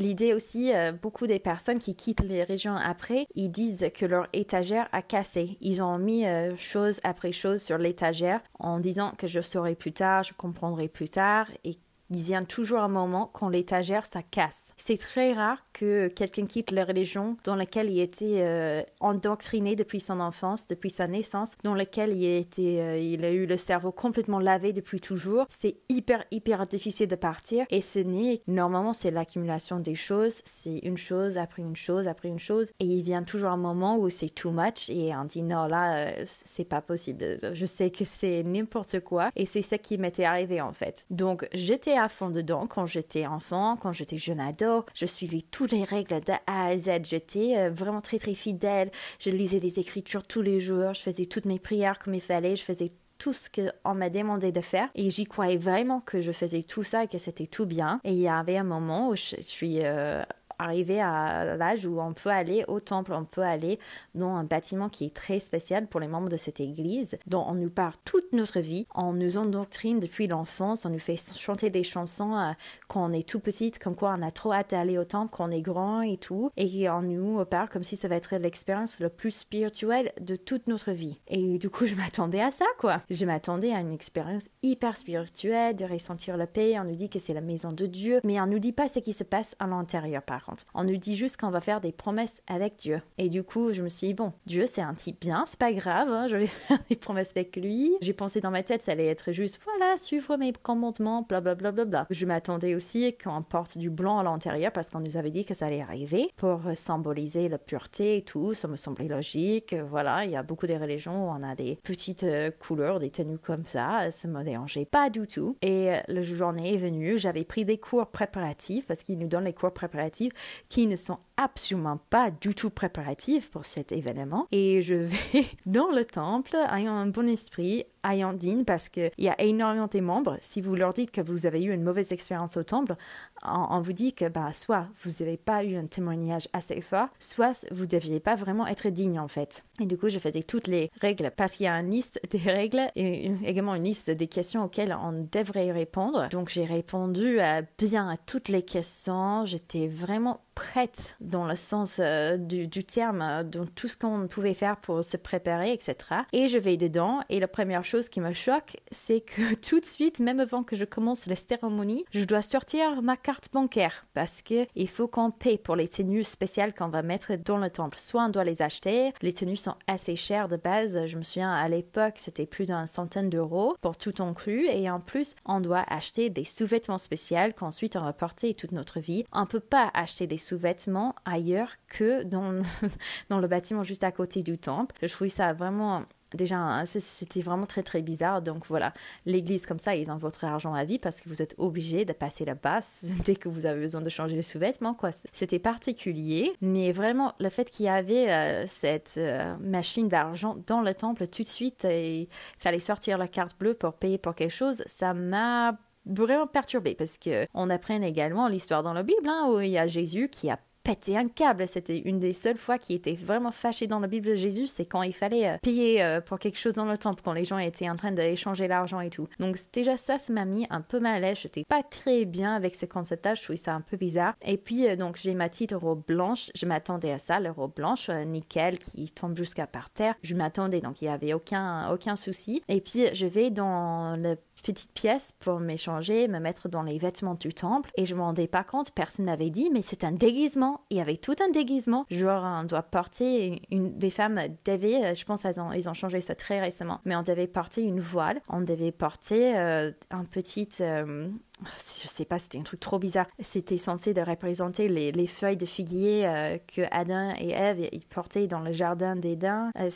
L'idée 0.00 0.32
aussi, 0.32 0.72
euh, 0.72 0.92
beaucoup 0.92 1.26
des 1.26 1.38
personnes 1.38 1.78
qui 1.78 1.94
quittent 1.94 2.24
les 2.24 2.42
régions 2.42 2.74
après, 2.74 3.26
ils 3.34 3.50
disent 3.50 3.90
que 3.94 4.06
leur 4.06 4.28
étagère 4.32 4.88
a 4.92 5.02
cassé. 5.02 5.58
Ils 5.60 5.82
ont 5.82 5.98
mis 5.98 6.24
euh, 6.24 6.56
chose 6.56 7.00
après 7.04 7.32
chose 7.32 7.60
sur 7.60 7.76
l'étagère 7.76 8.40
en 8.58 8.80
disant 8.80 9.12
que 9.18 9.26
je 9.26 9.42
saurai 9.42 9.74
plus 9.74 9.92
tard, 9.92 10.22
je 10.22 10.32
comprendrai 10.32 10.88
plus 10.88 11.10
tard 11.10 11.48
et 11.64 11.74
il 12.10 12.22
vient 12.22 12.44
toujours 12.44 12.80
un 12.80 12.88
moment 12.88 13.30
quand 13.32 13.48
l'étagère 13.48 14.04
ça 14.04 14.22
casse. 14.22 14.72
C'est 14.76 14.98
très 14.98 15.32
rare 15.32 15.64
que 15.72 16.08
quelqu'un 16.08 16.46
quitte 16.46 16.72
la 16.72 16.84
religion 16.84 17.36
dans 17.44 17.54
laquelle 17.54 17.90
il 17.90 18.00
était 18.00 18.38
euh, 18.40 18.82
endoctriné 19.00 19.76
depuis 19.76 20.00
son 20.00 20.20
enfance, 20.20 20.66
depuis 20.66 20.90
sa 20.90 21.06
naissance, 21.06 21.52
dans 21.64 21.74
laquelle 21.74 22.10
euh, 22.10 22.98
il 22.98 23.24
a 23.24 23.30
eu 23.30 23.46
le 23.46 23.56
cerveau 23.56 23.92
complètement 23.92 24.38
lavé 24.38 24.72
depuis 24.72 25.00
toujours. 25.00 25.46
C'est 25.48 25.76
hyper 25.88 26.24
hyper 26.30 26.66
difficile 26.66 27.08
de 27.08 27.16
partir 27.16 27.64
et 27.70 27.80
ce 27.80 27.98
n'est 28.00 28.42
normalement 28.46 28.92
c'est 28.92 29.10
l'accumulation 29.10 29.78
des 29.78 29.94
choses, 29.94 30.40
c'est 30.44 30.78
une 30.78 30.98
chose 30.98 31.38
après 31.38 31.62
une 31.62 31.76
chose 31.76 32.08
après 32.08 32.28
une 32.28 32.38
chose 32.38 32.70
et 32.80 32.84
il 32.84 33.02
vient 33.02 33.22
toujours 33.22 33.50
un 33.50 33.56
moment 33.56 33.98
où 33.98 34.10
c'est 34.10 34.34
too 34.34 34.50
much 34.50 34.90
et 34.90 35.14
on 35.14 35.24
dit 35.24 35.42
non 35.42 35.66
là 35.66 36.08
euh, 36.08 36.24
c'est 36.26 36.64
pas 36.64 36.80
possible. 36.80 37.38
Je 37.52 37.66
sais 37.66 37.90
que 37.90 38.04
c'est 38.04 38.42
n'importe 38.42 39.00
quoi 39.00 39.30
et 39.36 39.46
c'est 39.46 39.62
ce 39.62 39.76
qui 39.76 39.98
m'était 39.98 40.24
arrivé 40.24 40.60
en 40.60 40.72
fait. 40.72 41.06
Donc 41.10 41.48
j'étais 41.52 41.99
à 42.00 42.08
fond 42.08 42.30
dedans 42.30 42.66
quand 42.66 42.86
j'étais 42.86 43.26
enfant, 43.26 43.76
quand 43.76 43.92
j'étais 43.92 44.18
jeune 44.18 44.40
ado. 44.40 44.84
Je 44.94 45.06
suivais 45.06 45.42
toutes 45.50 45.72
les 45.72 45.84
règles 45.84 46.20
de 46.20 46.32
A 46.46 46.66
à 46.66 46.78
Z. 46.78 47.04
J'étais 47.04 47.54
euh, 47.56 47.70
vraiment 47.70 48.00
très 48.00 48.18
très 48.18 48.34
fidèle. 48.34 48.90
Je 49.18 49.30
lisais 49.30 49.60
les 49.60 49.78
écritures 49.78 50.26
tous 50.26 50.42
les 50.42 50.60
jours. 50.60 50.94
Je 50.94 51.00
faisais 51.00 51.26
toutes 51.26 51.46
mes 51.46 51.58
prières 51.58 51.98
comme 51.98 52.14
il 52.14 52.20
fallait. 52.20 52.56
Je 52.56 52.64
faisais 52.64 52.92
tout 53.18 53.32
ce 53.34 53.50
qu'on 53.50 53.94
m'a 53.94 54.08
demandé 54.08 54.50
de 54.50 54.62
faire 54.62 54.88
et 54.94 55.10
j'y 55.10 55.24
croyais 55.24 55.58
vraiment 55.58 56.00
que 56.00 56.22
je 56.22 56.32
faisais 56.32 56.62
tout 56.62 56.82
ça 56.82 57.04
et 57.04 57.06
que 57.06 57.18
c'était 57.18 57.46
tout 57.46 57.66
bien 57.66 58.00
et 58.02 58.12
il 58.12 58.18
y 58.18 58.28
avait 58.28 58.56
un 58.56 58.64
moment 58.64 59.10
où 59.10 59.14
je 59.14 59.36
suis 59.40 59.80
euh, 59.84 60.22
arriver 60.60 61.00
à 61.00 61.56
l'âge 61.56 61.86
où 61.86 62.00
on 62.00 62.12
peut 62.12 62.30
aller 62.30 62.64
au 62.68 62.80
temple, 62.80 63.12
on 63.12 63.24
peut 63.24 63.42
aller 63.42 63.78
dans 64.14 64.34
un 64.34 64.44
bâtiment 64.44 64.88
qui 64.88 65.06
est 65.06 65.14
très 65.14 65.40
spécial 65.40 65.86
pour 65.86 66.00
les 66.00 66.08
membres 66.08 66.28
de 66.28 66.36
cette 66.36 66.60
église, 66.60 67.18
dont 67.26 67.44
on 67.46 67.54
nous 67.54 67.70
parle 67.70 67.94
toute 68.04 68.32
notre 68.32 68.60
vie, 68.60 68.86
on 68.94 69.12
nous 69.12 69.38
endoctrine 69.38 70.00
depuis 70.00 70.26
l'enfance, 70.26 70.84
on 70.84 70.90
nous 70.90 70.98
fait 70.98 71.16
chanter 71.36 71.70
des 71.70 71.84
chansons 71.84 72.36
euh, 72.36 72.52
quand 72.88 73.04
on 73.04 73.12
est 73.12 73.28
tout 73.28 73.40
petite, 73.40 73.78
comme 73.78 73.96
quoi 73.96 74.14
on 74.16 74.22
a 74.22 74.30
trop 74.30 74.52
hâte 74.52 74.70
d'aller 74.70 74.98
au 74.98 75.04
temple 75.04 75.34
quand 75.36 75.48
on 75.48 75.50
est 75.50 75.62
grand 75.62 76.02
et 76.02 76.16
tout, 76.16 76.50
et 76.56 76.88
on 76.90 77.02
nous 77.02 77.44
parle 77.44 77.68
comme 77.68 77.84
si 77.84 77.96
ça 77.96 78.08
va 78.08 78.16
être 78.16 78.36
l'expérience 78.36 79.00
la 79.00 79.10
plus 79.10 79.30
spirituelle 79.30 80.12
de 80.20 80.36
toute 80.36 80.68
notre 80.68 80.92
vie. 80.92 81.20
Et 81.28 81.58
du 81.58 81.70
coup, 81.70 81.86
je 81.86 81.94
m'attendais 81.94 82.40
à 82.40 82.50
ça, 82.50 82.66
quoi. 82.78 83.00
Je 83.10 83.24
m'attendais 83.24 83.72
à 83.72 83.80
une 83.80 83.92
expérience 83.92 84.48
hyper 84.62 84.96
spirituelle, 84.96 85.76
de 85.76 85.84
ressentir 85.84 86.36
la 86.36 86.46
paix, 86.46 86.78
on 86.78 86.84
nous 86.84 86.94
dit 86.94 87.08
que 87.08 87.18
c'est 87.18 87.34
la 87.34 87.40
maison 87.40 87.72
de 87.72 87.86
Dieu, 87.86 88.20
mais 88.24 88.40
on 88.40 88.46
nous 88.46 88.58
dit 88.58 88.72
pas 88.72 88.88
ce 88.88 88.98
qui 88.98 89.12
se 89.12 89.24
passe 89.24 89.56
à 89.58 89.66
l'intérieur, 89.66 90.22
par 90.22 90.44
on 90.74 90.84
nous 90.84 90.96
dit 90.96 91.16
juste 91.16 91.36
qu'on 91.36 91.50
va 91.50 91.60
faire 91.60 91.80
des 91.80 91.92
promesses 91.92 92.42
avec 92.46 92.76
Dieu. 92.76 93.02
Et 93.18 93.28
du 93.28 93.42
coup, 93.42 93.72
je 93.72 93.82
me 93.82 93.88
suis 93.88 94.08
dit, 94.08 94.14
bon, 94.14 94.32
Dieu, 94.46 94.66
c'est 94.66 94.82
un 94.82 94.94
type 94.94 95.20
bien, 95.20 95.44
c'est 95.46 95.58
pas 95.58 95.72
grave, 95.72 96.08
hein, 96.10 96.26
je 96.28 96.36
vais 96.36 96.46
faire 96.48 96.78
des 96.88 96.96
promesses 96.96 97.32
avec 97.36 97.56
lui. 97.56 97.92
J'ai 98.00 98.12
pensé 98.12 98.40
dans 98.40 98.50
ma 98.50 98.62
tête, 98.62 98.82
ça 98.82 98.92
allait 98.92 99.06
être 99.06 99.32
juste, 99.32 99.60
voilà, 99.64 99.98
suivre 99.98 100.36
mes 100.36 100.52
commandements, 100.52 101.22
blablabla. 101.28 101.72
Bla, 101.72 101.84
bla, 101.84 101.84
bla. 101.84 102.06
Je 102.10 102.26
m'attendais 102.26 102.74
aussi 102.74 103.16
qu'on 103.22 103.42
porte 103.42 103.78
du 103.78 103.90
blanc 103.90 104.18
à 104.18 104.22
l'intérieur 104.22 104.72
parce 104.72 104.90
qu'on 104.90 105.00
nous 105.00 105.16
avait 105.16 105.30
dit 105.30 105.44
que 105.44 105.54
ça 105.54 105.66
allait 105.66 105.80
arriver 105.80 106.30
pour 106.36 106.60
symboliser 106.74 107.48
la 107.48 107.58
pureté 107.58 108.16
et 108.16 108.22
tout. 108.22 108.54
Ça 108.54 108.68
me 108.68 108.76
semblait 108.76 109.08
logique. 109.08 109.74
Voilà, 109.74 110.24
il 110.24 110.30
y 110.30 110.36
a 110.36 110.42
beaucoup 110.42 110.66
de 110.66 110.74
religions 110.74 111.26
où 111.26 111.30
on 111.30 111.42
a 111.42 111.54
des 111.54 111.78
petites 111.82 112.24
euh, 112.24 112.50
couleurs, 112.50 112.98
des 112.98 113.10
tenues 113.10 113.38
comme 113.38 113.64
ça. 113.66 114.10
Ça 114.10 114.28
me 114.28 114.42
dérangeait 114.42 114.84
pas 114.84 115.10
du 115.10 115.26
tout. 115.26 115.56
Et 115.62 115.90
euh, 115.90 116.00
le 116.08 116.22
journée 116.22 116.74
est 116.74 116.78
venu, 116.78 117.18
j'avais 117.18 117.44
pris 117.44 117.64
des 117.64 117.78
cours 117.78 118.06
préparatifs 118.06 118.86
parce 118.86 119.02
qu'ils 119.02 119.18
nous 119.18 119.28
donnent 119.28 119.44
les 119.44 119.52
cours 119.52 119.72
préparatifs 119.72 120.32
qui 120.68 120.86
ne 120.86 120.96
sont 120.96 121.18
absolument 121.40 121.98
pas 122.10 122.30
du 122.30 122.54
tout 122.54 122.68
préparatifs 122.68 123.50
pour 123.50 123.64
cet 123.64 123.92
événement. 123.92 124.46
Et 124.52 124.82
je 124.82 124.94
vais 124.94 125.46
dans 125.66 125.90
le 125.90 126.04
temple 126.04 126.54
ayant 126.70 126.94
un 126.94 127.06
bon 127.06 127.26
esprit, 127.28 127.84
ayant 128.08 128.34
digne 128.34 128.64
parce 128.64 128.90
qu'il 128.90 129.10
y 129.16 129.28
a 129.28 129.40
énormément 129.40 129.88
de 129.90 130.00
membres. 130.00 130.36
Si 130.42 130.60
vous 130.60 130.74
leur 130.74 130.92
dites 130.92 131.10
que 131.10 131.22
vous 131.22 131.46
avez 131.46 131.62
eu 131.62 131.72
une 131.72 131.82
mauvaise 131.82 132.12
expérience 132.12 132.58
au 132.58 132.62
temple, 132.62 132.94
on, 133.42 133.80
vous 133.80 133.94
dit 133.94 134.12
que 134.12 134.28
bah, 134.28 134.52
soit 134.52 134.86
vous 135.02 135.10
n'avez 135.20 135.38
pas 135.38 135.64
eu 135.64 135.76
un 135.76 135.86
témoignage 135.86 136.46
assez 136.52 136.82
fort, 136.82 137.08
soit 137.18 137.66
vous 137.70 137.84
ne 137.84 137.88
deviez 137.88 138.20
pas 138.20 138.34
vraiment 138.34 138.66
être 138.66 138.88
digne 138.88 139.18
en 139.18 139.28
fait. 139.28 139.64
Et 139.80 139.86
du 139.86 139.96
coup, 139.96 140.10
je 140.10 140.18
faisais 140.18 140.42
toutes 140.42 140.66
les 140.66 140.90
règles 141.00 141.32
parce 141.34 141.52
qu'il 141.52 141.64
y 141.64 141.68
a 141.68 141.74
une 141.74 141.90
liste 141.90 142.20
des 142.30 142.38
règles 142.38 142.82
et 142.96 143.32
également 143.46 143.74
une 143.74 143.84
liste 143.84 144.10
des 144.10 144.26
questions 144.26 144.64
auxquelles 144.64 144.94
on 145.02 145.26
devrait 145.32 145.72
répondre. 145.72 146.28
Donc 146.28 146.50
j'ai 146.50 146.66
répondu 146.66 147.40
à 147.40 147.62
bien 147.78 148.10
à 148.10 148.18
toutes 148.18 148.48
les 148.48 148.62
questions. 148.62 149.46
J'étais 149.46 149.88
vraiment 149.88 150.42
prête 150.60 151.16
dans 151.20 151.46
le 151.46 151.56
sens 151.56 151.96
euh, 152.00 152.36
du, 152.36 152.84
terme, 152.84 153.22
euh, 153.22 153.42
dans 153.42 153.64
tout 153.64 153.88
ce 153.88 153.96
qu'on 153.96 154.28
pouvait 154.28 154.52
faire 154.52 154.76
pour 154.76 155.02
se 155.02 155.16
préparer, 155.16 155.72
etc. 155.72 155.96
Et 156.34 156.48
je 156.48 156.58
vais 156.58 156.76
dedans 156.76 157.20
et 157.30 157.40
la 157.40 157.48
première 157.48 157.82
chose 157.82 158.10
qui 158.10 158.20
me 158.20 158.34
choque, 158.34 158.76
c'est 158.90 159.22
que 159.22 159.54
tout 159.68 159.80
de 159.80 159.86
suite, 159.86 160.20
même 160.20 160.38
avant 160.38 160.62
que 160.62 160.76
je 160.76 160.84
commence 160.84 161.24
la 161.24 161.36
cérémonie, 161.36 162.04
je 162.10 162.24
dois 162.24 162.42
sortir 162.42 163.00
ma 163.00 163.16
carte 163.16 163.48
bancaire 163.50 164.04
parce 164.12 164.42
que 164.42 164.66
il 164.76 164.88
faut 164.88 165.08
qu'on 165.08 165.30
paye 165.30 165.56
pour 165.56 165.76
les 165.76 165.88
tenues 165.88 166.24
spéciales 166.24 166.74
qu'on 166.74 166.88
va 166.88 167.02
mettre 167.02 167.36
dans 167.36 167.56
le 167.56 167.70
temple. 167.70 167.98
Soit 167.98 168.26
on 168.26 168.28
doit 168.28 168.44
les 168.44 168.60
acheter, 168.60 169.14
les 169.22 169.32
tenues 169.32 169.56
sont 169.56 169.76
assez 169.86 170.14
chères 170.14 170.48
de 170.48 170.56
base. 170.56 171.06
Je 171.06 171.16
me 171.16 171.22
souviens 171.22 171.54
à 171.54 171.68
l'époque, 171.68 172.14
c'était 172.16 172.44
plus 172.44 172.66
d'une 172.66 172.86
centaine 172.86 173.30
d'euros 173.30 173.76
pour 173.80 173.96
tout 173.96 174.14
inclus 174.18 174.66
et 174.66 174.90
en 174.90 175.00
plus, 175.00 175.34
on 175.46 175.60
doit 175.60 175.84
acheter 175.88 176.28
des 176.28 176.44
sous-vêtements 176.44 176.98
spéciaux 176.98 177.30
qu'ensuite 177.56 177.96
on 177.96 178.04
va 178.04 178.12
porter 178.12 178.52
toute 178.54 178.72
notre 178.72 179.00
vie. 179.00 179.24
On 179.32 179.46
peut 179.46 179.60
pas 179.60 179.90
acheter 179.94 180.26
des 180.26 180.36
sous-vêtements 180.50 181.14
ailleurs 181.24 181.76
que 181.88 182.22
dans, 182.22 182.62
dans 183.28 183.38
le 183.38 183.46
bâtiment 183.46 183.82
juste 183.82 184.04
à 184.04 184.12
côté 184.12 184.42
du 184.42 184.58
temple. 184.58 184.96
Je 185.02 185.12
trouvais 185.12 185.30
ça 185.30 185.52
vraiment 185.52 186.04
déjà, 186.34 186.82
c'était 186.86 187.40
vraiment 187.40 187.66
très 187.66 187.82
très 187.82 188.02
bizarre. 188.02 188.42
Donc 188.42 188.66
voilà, 188.66 188.92
l'église 189.26 189.66
comme 189.66 189.78
ça, 189.78 189.94
ils 189.94 190.10
ont 190.10 190.16
votre 190.16 190.44
argent 190.44 190.74
à 190.74 190.84
vie 190.84 190.98
parce 190.98 191.20
que 191.20 191.28
vous 191.28 191.42
êtes 191.42 191.54
obligé 191.58 192.04
de 192.04 192.12
passer 192.12 192.44
là-bas 192.44 192.80
dès 193.24 193.36
que 193.36 193.48
vous 193.48 193.66
avez 193.66 193.80
besoin 193.80 194.00
de 194.00 194.10
changer 194.10 194.36
les 194.36 194.42
sous-vêtements. 194.42 194.94
quoi. 194.94 195.10
C'était 195.32 195.58
particulier, 195.58 196.52
mais 196.60 196.92
vraiment 196.92 197.34
le 197.40 197.48
fait 197.48 197.70
qu'il 197.70 197.86
y 197.86 197.88
avait 197.88 198.30
euh, 198.30 198.66
cette 198.66 199.14
euh, 199.16 199.56
machine 199.58 200.08
d'argent 200.08 200.56
dans 200.66 200.80
le 200.80 200.94
temple 200.94 201.26
tout 201.26 201.42
de 201.42 201.48
suite 201.48 201.84
et 201.84 202.28
fallait 202.58 202.78
sortir 202.80 203.18
la 203.18 203.28
carte 203.28 203.58
bleue 203.58 203.74
pour 203.74 203.94
payer 203.94 204.18
pour 204.18 204.34
quelque 204.34 204.50
chose, 204.50 204.82
ça 204.86 205.14
m'a 205.14 205.78
vraiment 206.06 206.46
perturbé 206.46 206.94
parce 206.94 207.18
que 207.18 207.46
on 207.54 207.70
apprend 207.70 208.00
également 208.02 208.48
l'histoire 208.48 208.82
dans 208.82 208.92
la 208.92 209.02
Bible 209.02 209.28
hein, 209.28 209.50
où 209.50 209.60
il 209.60 209.70
y 209.70 209.78
a 209.78 209.86
Jésus 209.86 210.28
qui 210.28 210.50
a 210.50 210.58
pété 210.82 211.16
un 211.16 211.28
câble. 211.28 211.66
C'était 211.66 211.98
une 211.98 212.18
des 212.18 212.32
seules 212.32 212.56
fois 212.56 212.78
qui 212.78 212.94
était 212.94 213.14
vraiment 213.14 213.50
fâché 213.50 213.86
dans 213.86 214.00
la 214.00 214.06
Bible 214.06 214.28
de 214.28 214.34
Jésus, 214.34 214.66
c'est 214.66 214.86
quand 214.86 215.02
il 215.02 215.12
fallait 215.12 215.48
euh, 215.48 215.58
payer 215.62 216.02
euh, 216.02 216.20
pour 216.20 216.38
quelque 216.38 216.58
chose 216.58 216.74
dans 216.74 216.84
le 216.84 216.98
temple, 216.98 217.22
quand 217.24 217.32
les 217.32 217.44
gens 217.44 217.58
étaient 217.58 217.88
en 217.88 217.96
train 217.96 218.12
d'échanger 218.12 218.68
l'argent 218.68 219.00
et 219.00 219.10
tout. 219.10 219.28
Donc 219.38 219.56
déjà 219.72 219.96
ça, 219.96 220.18
ça 220.18 220.32
m'a 220.32 220.44
mis 220.44 220.66
un 220.70 220.80
peu 220.80 221.00
mal 221.00 221.16
à 221.16 221.20
l'aise. 221.20 221.38
J'étais 221.40 221.64
pas 221.64 221.82
très 221.82 222.24
bien 222.24 222.54
avec 222.54 222.74
ce 222.74 222.86
concept-là, 222.86 223.34
je 223.34 223.42
trouvais 223.42 223.56
ça 223.56 223.74
un 223.74 223.80
peu 223.80 223.96
bizarre. 223.96 224.34
Et 224.42 224.56
puis 224.56 224.88
euh, 224.88 224.96
donc 224.96 225.16
j'ai 225.16 225.34
ma 225.34 225.48
petite 225.48 225.72
robe 225.72 226.02
blanche, 226.06 226.50
je 226.54 226.66
m'attendais 226.66 227.12
à 227.12 227.18
ça, 227.18 227.40
la 227.40 227.52
robe 227.52 227.74
blanche, 227.74 228.10
nickel, 228.10 228.78
qui 228.78 229.10
tombe 229.10 229.36
jusqu'à 229.36 229.66
par 229.66 229.90
terre. 229.90 230.14
Je 230.22 230.34
m'attendais, 230.34 230.80
donc 230.80 231.02
il 231.02 231.06
y 231.06 231.08
avait 231.08 231.34
aucun 231.34 231.90
aucun 231.92 232.16
souci. 232.16 232.62
Et 232.68 232.80
puis 232.80 233.06
je 233.12 233.26
vais 233.26 233.50
dans 233.50 234.16
le 234.16 234.36
petite 234.62 234.92
pièce 234.92 235.32
pour 235.40 235.60
m'échanger, 235.60 236.28
me 236.28 236.38
mettre 236.38 236.68
dans 236.68 236.82
les 236.82 236.98
vêtements 236.98 237.34
du 237.34 237.52
temple. 237.52 237.90
Et 237.96 238.06
je 238.06 238.14
m'en 238.14 238.26
rendais 238.26 238.46
pas 238.46 238.64
compte, 238.64 238.92
personne 238.92 239.26
n'avait 239.26 239.50
dit, 239.50 239.70
mais 239.72 239.82
c'est 239.82 240.04
un 240.04 240.12
déguisement. 240.12 240.82
Il 240.90 240.96
y 240.96 241.00
avait 241.00 241.16
tout 241.16 241.36
un 241.44 241.50
déguisement. 241.50 242.06
Genre, 242.10 242.42
on 242.44 242.64
doit 242.64 242.82
porter 242.82 243.62
une 243.70 243.96
des 243.98 244.10
femmes 244.10 244.40
devaient, 244.64 245.14
je 245.14 245.24
pense 245.24 245.42
qu'ils 245.42 245.60
ont, 245.60 245.72
ils 245.72 245.88
ont 245.88 245.94
changé 245.94 246.20
ça 246.20 246.34
très 246.34 246.60
récemment, 246.60 247.00
mais 247.04 247.16
on 247.16 247.22
devait 247.22 247.46
porter 247.46 247.82
une 247.82 248.00
voile, 248.00 248.40
on 248.48 248.60
devait 248.60 248.92
porter 248.92 249.56
euh, 249.56 249.92
un 250.10 250.24
petit, 250.24 250.68
euh, 250.80 251.28
je 251.76 252.08
sais 252.08 252.24
pas, 252.24 252.38
c'était 252.38 252.58
un 252.58 252.62
truc 252.62 252.80
trop 252.80 252.98
bizarre. 252.98 253.26
C'était 253.40 253.76
censé 253.76 254.12
représenter 254.22 254.88
les, 254.88 255.12
les 255.12 255.26
feuilles 255.26 255.56
de 255.56 255.66
figuier 255.66 256.26
euh, 256.26 256.58
que 256.66 256.82
Adam 256.90 257.34
et 257.38 257.50
Ève 257.50 257.88
ils 257.92 258.06
portaient 258.06 258.46
dans 258.46 258.60
le 258.60 258.72
jardin 258.72 259.16
d'Éden. 259.16 259.70
Euh, 259.78 259.88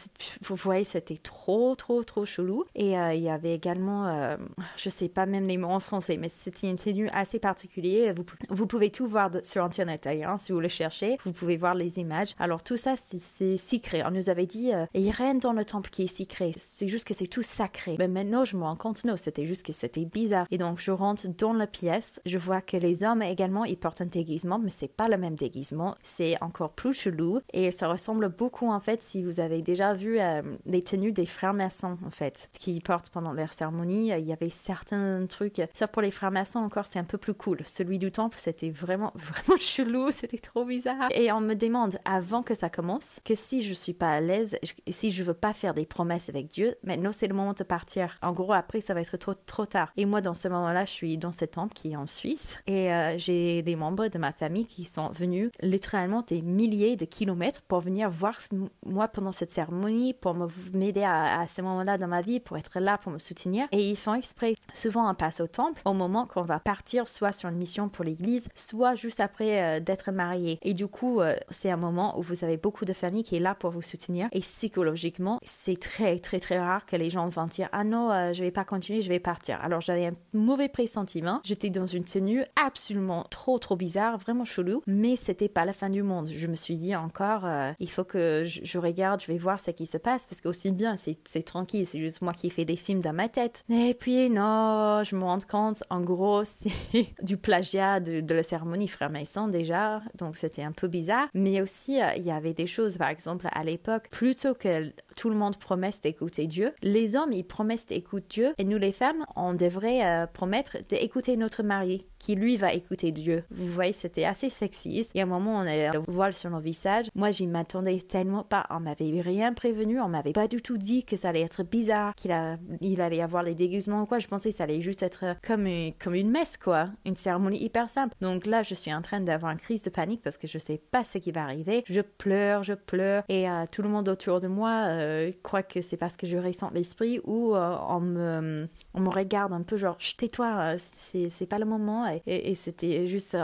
vous 0.42 0.56
voyez, 0.56 0.85
c'était 0.85 1.16
trop, 1.16 1.75
trop, 1.75 2.02
trop 2.04 2.25
chelou. 2.25 2.64
Et 2.75 2.99
euh, 2.99 3.14
il 3.14 3.23
y 3.23 3.30
avait 3.30 3.54
également, 3.54 4.37
je 4.76 4.88
sais 4.88 5.09
pas 5.09 5.26
même 5.26 5.47
les 5.47 5.56
mots 5.56 5.71
en 5.71 5.80
français, 5.80 6.16
mais 6.16 6.28
c'était 6.28 6.68
une 6.68 6.76
tenue 6.76 7.09
assez 7.11 7.38
particulière. 7.38 8.14
Vous, 8.14 8.25
vous 8.50 8.66
pouvez 8.66 8.90
tout 8.90 9.06
voir 9.06 9.30
sur 9.42 9.64
Internet 9.64 10.06
hein, 10.06 10.37
si 10.38 10.52
vous 10.52 10.61
le 10.61 10.68
cherchez. 10.68 11.18
Vous 11.25 11.33
pouvez 11.33 11.56
voir 11.56 11.75
les 11.75 11.99
images. 11.99 12.35
Alors 12.38 12.62
tout 12.62 12.76
ça, 12.76 12.94
c'est 12.97 13.56
secret. 13.56 14.02
On 14.06 14.11
nous 14.11 14.30
avait 14.30 14.47
dit, 14.47 14.73
il 14.94 15.02
n'y 15.02 15.11
a 15.11 15.12
rien 15.12 15.35
dans 15.35 15.52
le 15.52 15.64
temple 15.64 15.90
qui 15.90 16.02
est 16.04 16.06
secret. 16.06 16.52
C'est 16.56 16.88
juste 16.88 17.06
que 17.06 17.14
c'est 17.14 17.26
tout 17.26 17.42
sacré. 17.42 17.97
Mais 17.99 18.09
maintenant, 18.09 18.44
je 18.44 18.56
me 18.56 18.62
rends 18.62 18.76
compte, 18.76 19.04
non, 19.04 19.16
c'était 19.16 19.47
juste 19.47 19.64
que 19.64 19.73
c'était 19.73 20.04
bizarre. 20.04 20.47
Et 20.50 20.59
donc, 20.59 20.78
je 20.80 20.90
rentre 20.90 21.28
dans 21.28 21.52
la 21.59 21.67
pièce, 21.67 22.21
je 22.27 22.39
vois 22.39 22.61
que 22.61 22.77
les 22.77 23.05
hommes 23.05 23.23
également, 23.23 23.65
ils 23.65 23.77
portent 23.77 24.01
un 24.01 24.07
déguisement, 24.07 24.59
mais 24.59 24.71
c'est 24.71 24.89
pas 24.89 25.09
le 25.09 25.17
même 25.17 25.35
déguisement. 25.35 25.97
C'est 26.03 26.41
encore 26.43 26.73
plus 26.73 26.93
chelou 26.93 27.41
et 27.53 27.71
ça 27.71 27.89
ressemble 27.89 28.29
beaucoup, 28.29 28.71
en 28.71 28.81
fait, 28.81 29.03
si 29.03 29.23
vous 29.23 29.41
avez 29.41 29.63
déjà 29.63 29.95
vu 29.95 30.21
euh, 30.21 30.43
les 30.67 30.83
tenues 30.83 31.13
des 31.13 31.27
frères 31.27 31.55
maçons, 31.55 31.99
en 32.05 32.11
fait, 32.11 32.51
qui 32.53 32.81
portent 32.81 33.11
pendant 33.11 33.33
leur 33.33 33.53
cérémonie. 33.53 34.11
Il 34.11 34.27
y 34.27 34.33
avait 34.33 34.51
certains 34.51 35.27
trucs, 35.27 35.63
sauf 35.75 35.91
pour 35.91 36.03
les 36.03 36.11
frères 36.11 36.31
maçons 36.31 36.59
encore, 36.59 36.87
c'est 36.87 36.99
un 36.99 37.05
peu 37.05 37.19
plus 37.19 37.35
cool. 37.35 37.59
Celui 37.65 37.99
du 37.99 38.13
temple, 38.13 38.39
c'était 38.39 38.71
vraiment, 38.71 39.13
vraiment 39.17 39.59
chelou, 39.59 40.11
c'était 40.11 40.39
trop 40.39 40.65
bizarre. 40.65 41.09
Et 41.11 41.33
on 41.33 41.41
me 41.41 41.55
demande, 41.55 41.99
avant 42.05 42.43
que 42.43 42.55
ça 42.55 42.69
commence, 42.69 43.19
que 43.25 43.35
si 43.35 43.63
je 43.63 43.75
suis 43.75 43.95
pas 43.95 44.13
à 44.13 44.21
l'aise, 44.21 44.57
si 44.89 45.11
je 45.11 45.23
veux 45.23 45.35
pas 45.35 45.53
faire 45.53 45.75
des 45.75 45.87
promesses 45.87 46.29
avec 46.29 46.49
Dieu, 46.49 46.75
maintenant 46.83 47.13
c'est 47.13 47.29
le 47.29 47.35
moment 47.35 47.53
de 47.53 47.65
partir. 47.65 48.19
En 48.23 48.33
gros, 48.33 48.53
après, 48.53 48.81
ça 48.81 48.95
va 48.95 49.01
être 49.01 49.17
trop, 49.17 49.35
trop 49.35 49.67
tard. 49.67 49.93
Et 49.97 50.07
moi, 50.07 50.21
dans 50.21 50.35
ce 50.35 50.49
moment-là, 50.49 50.85
je 50.85 50.91
suis 50.91 51.19
dans 51.19 51.33
cette 51.33 51.44
temple 51.47 51.75
qui 51.75 51.93
est 51.93 51.97
en 51.97 52.07
Suisse 52.07 52.59
et 52.67 52.93
euh, 52.93 53.19
j'ai 53.19 53.63
des 53.63 53.77
membres 53.77 54.09
de 54.09 54.19
ma 54.19 54.33
famille 54.33 54.67
qui 54.67 54.85
sont 54.85 55.11
venus 55.11 55.51
littéralement 55.61 56.23
des 56.23 56.43
milliers 56.43 56.97
de 56.97 57.05
kilomètres 57.05 57.63
pour 57.63 57.81
venir 57.81 58.11
voir 58.11 58.39
moi 58.87 59.09
pendant 59.09 59.33
cette 59.33 59.51
cérémonie, 59.51 60.15
pour 60.15 60.37
m'aider 60.73 61.05
à, 61.05 61.47
ce 61.47 61.63
moment-là 61.63 61.99
dans 61.99 62.09
ma 62.09 62.21
vie, 62.21 62.41
pour 62.41 62.57
être 62.57 62.81
là, 62.81 62.99
pour 62.99 63.13
me 63.13 63.19
soutenir. 63.19 63.67
Et 63.73 63.91
ils 63.91 63.97
font 63.97 64.15
exprès 64.15 64.55
souvent 64.73 65.07
un 65.07 65.15
passe 65.15 65.41
au 65.41 65.47
temple 65.47 65.81
au 65.85 65.93
moment 65.93 66.27
qu'on 66.27 66.43
va 66.43 66.61
partir 66.61 67.09
soit 67.09 67.33
sur 67.33 67.49
une 67.49 67.57
mission 67.57 67.89
pour 67.89 68.05
l'église, 68.05 68.49
soit 68.55 68.95
juste 68.95 69.21
après 69.21 69.63
euh, 69.63 69.81
d'être 69.81 70.11
marié. 70.13 70.59
Et 70.63 70.75
du 70.75 70.87
coup, 70.87 71.21
euh, 71.21 71.37
c'est 71.51 71.71
un 71.71 71.77
moment 71.77 72.19
où 72.19 72.23
vous 72.23 72.45
avez 72.45 72.57
beaucoup 72.57 72.85
de 72.85 72.93
familles 72.93 73.25
qui 73.25 73.37
est 73.37 73.41
là 73.41 73.55
pour 73.55 73.71
vous 73.71 73.83
soutenir. 73.83 74.29
Et 74.33 74.41
psychologiquement, 74.41 75.39
c'est 75.43 75.79
très, 75.79 76.19
très, 76.19 76.41
très 76.41 76.59
rare 76.59 76.87
que 76.87 76.97
les 76.97 77.11
gens 77.11 77.29
vont 77.29 77.47
dire 77.47 77.69
Ah 77.73 77.85
non, 77.85 78.33
je 78.33 78.43
vais 78.43 78.51
pas 78.51 78.65
continuer, 78.65 79.03
je 79.03 79.09
vais 79.09 79.21
partir. 79.21 79.59
Alors 79.63 79.81
j'avais 79.81 80.07
un 80.07 80.13
mauvais 80.33 80.69
pressentiment. 80.69 81.34
J'étais 81.43 81.71
dans 81.71 81.87
une 81.87 82.05
tenue 82.05 82.45
absolument 82.57 83.25
trop 83.31 83.59
trop 83.59 83.76
bizarre, 83.76 84.19
vraiment 84.19 84.45
chelou, 84.45 84.83
mais 84.87 85.17
c'était 85.17 85.49
pas 85.49 85.64
la 85.64 85.73
fin 85.73 85.91
du 85.91 86.03
monde. 86.03 86.29
Je 86.29 86.47
me 86.47 86.55
suis 86.55 86.76
dit 86.76 86.95
encore, 86.95 87.45
euh, 87.45 87.73
il 87.81 87.91
faut 87.91 88.05
que 88.05 88.43
je, 88.45 88.79
regarde, 88.79 89.21
je 89.21 89.26
vais 89.26 89.38
voir 89.38 89.61
ce 89.61 89.71
qui 89.71 89.87
se 89.87 89.99
passe 89.99 90.26
parce 90.26 90.41
qu'aussi 90.41 90.71
bien, 90.71 90.97
c'est 90.97 91.43
tranquille, 91.43 91.87
c'est 91.87 91.99
juste 91.99 92.23
moi 92.23 92.33
qui 92.33 92.50
fais 92.50 92.64
des 92.64 92.76
films 92.76 93.00
dans 93.00 93.12
ma 93.12 93.29
tête. 93.29 93.64
Et 93.69 93.95
puis 93.95 94.31
non, 94.31 95.03
je 95.05 95.17
me 95.17 95.25
rends 95.25 95.38
compte, 95.49 95.83
en 95.91 96.00
gros, 96.00 96.45
c'est 96.45 97.14
du 97.23 97.37
plagiat 97.37 98.00
de, 98.00 98.35
la 98.35 98.43
cérémonie 98.43 98.88
frère 98.88 99.11
Maison 99.11 99.49
déjà, 99.49 100.03
donc 100.19 100.37
c'était 100.37 100.62
un 100.62 100.73
peu 100.73 100.88
bizarre. 100.88 101.29
Mais 101.35 101.61
aussi, 101.61 102.00
euh, 102.00 102.14
il 102.17 102.23
y 102.23 102.31
avait 102.31 102.55
des 102.55 102.67
choses, 102.67 102.99
par 102.99 103.09
exemple, 103.09 103.49
à 103.53 103.62
l'époque, 103.62 104.09
plutôt 104.11 104.55
que 104.55 104.93
tout 105.16 105.30
le 105.30 105.37
monde 105.37 105.56
promesse 105.56 106.00
d'écouter 106.00 106.47
Dieu, 106.47 106.73
les 106.83 107.16
hommes, 107.16 107.33
ils 107.33 107.44
promettent 107.44 107.88
d'écouter 107.88 108.25
Dieu 108.28 108.54
et 108.59 108.64
nous 108.64 108.78
les 108.78 108.92
femmes, 108.92 109.25
on 109.37 109.54
devrait 109.54 110.04
euh, 110.04 110.26
promettre 110.26 110.78
d'écouter 110.88 111.37
notre 111.37 111.62
marié 111.62 112.06
qui 112.25 112.35
lui 112.37 112.56
va 112.56 112.73
écouter 112.73 113.12
Dieu. 113.12 113.44
Vous 113.50 113.66
voyez, 113.66 113.92
c'était 113.92 114.25
assez 114.25 114.49
sexiste. 114.49 115.11
Et 115.14 115.21
à 115.21 115.25
un 115.25 115.26
moment, 115.26 115.56
on 115.56 115.66
a 115.66 115.92
le 115.92 115.99
voile 116.09 116.33
sur 116.33 116.49
nos 116.49 116.59
visages. 116.59 117.09
Moi, 117.14 117.30
j'y 117.30 117.47
m'attendais 117.47 117.99
tellement 117.99 118.44
pas. 118.44 118.64
On 118.71 118.80
m'avait 118.80 119.21
rien 119.21 119.52
prévenu. 119.52 120.00
On 120.00 120.09
m'avait 120.09 120.33
pas 120.33 120.49
du 120.49 120.62
tout 120.62 120.78
dit 120.78 121.04
que 121.04 121.16
ça 121.16 121.28
allait 121.28 121.42
être 121.42 121.64
bizarre, 121.64 122.14
qu'il 122.14 122.33
a, 122.33 122.56
il 122.80 123.02
allait 123.02 123.21
avoir 123.21 123.42
les 123.42 123.54
déguisements 123.54 124.02
ou 124.02 124.06
quoi. 124.06 124.21
Je 124.21 124.26
pensais 124.26 124.50
que 124.50 124.56
ça 124.56 124.64
allait 124.64 124.80
juste 124.80 125.02
être 125.02 125.37
comme 125.47 125.66
une, 125.66 125.92
comme 126.02 126.14
une 126.14 126.30
messe, 126.30 126.56
quoi. 126.56 126.88
Une 127.04 127.14
cérémonie 127.14 127.62
hyper 127.62 127.90
simple. 127.90 128.14
Donc 128.23 128.47
là, 128.47 128.62
je 128.62 128.73
suis 128.73 128.94
en 128.94 129.02
train 129.02 129.21
d'avoir 129.21 129.52
une 129.52 129.59
crise 129.59 129.83
de 129.83 129.90
panique 129.90 130.23
parce 130.23 130.38
que 130.38 130.47
je 130.47 130.56
sais 130.56 130.80
pas 130.90 131.04
ce 131.04 131.18
qui 131.18 131.30
va 131.30 131.42
arriver. 131.42 131.85
Je 131.87 132.00
pleure, 132.00 132.62
je 132.62 132.73
pleure. 132.73 133.25
Et 133.28 133.50
euh, 133.50 133.66
tout 133.71 133.83
le 133.83 133.90
monde 133.90 134.09
autour 134.09 134.40
de 134.40 134.49
moi 134.49 134.71
euh, 134.87 135.04
croit 135.43 135.63
que 135.63 135.81
c'est 135.81 135.97
parce 135.97 136.17
que 136.17 136.27
je 136.27 136.37
ressens 136.37 136.71
l'esprit 136.73 137.21
ou 137.25 137.55
euh, 137.55 137.77
on, 137.89 138.01
me, 138.01 138.69
regarde 138.95 139.53
un 139.53 139.63
peu 139.63 139.77
genre, 139.77 139.97
tais-toi, 140.17 140.77
c'est 140.79 141.47
pas 141.47 141.59
le 141.59 141.65
moment 141.65 142.07
et, 142.27 142.55
c'était 142.55 143.07
juste 143.07 143.37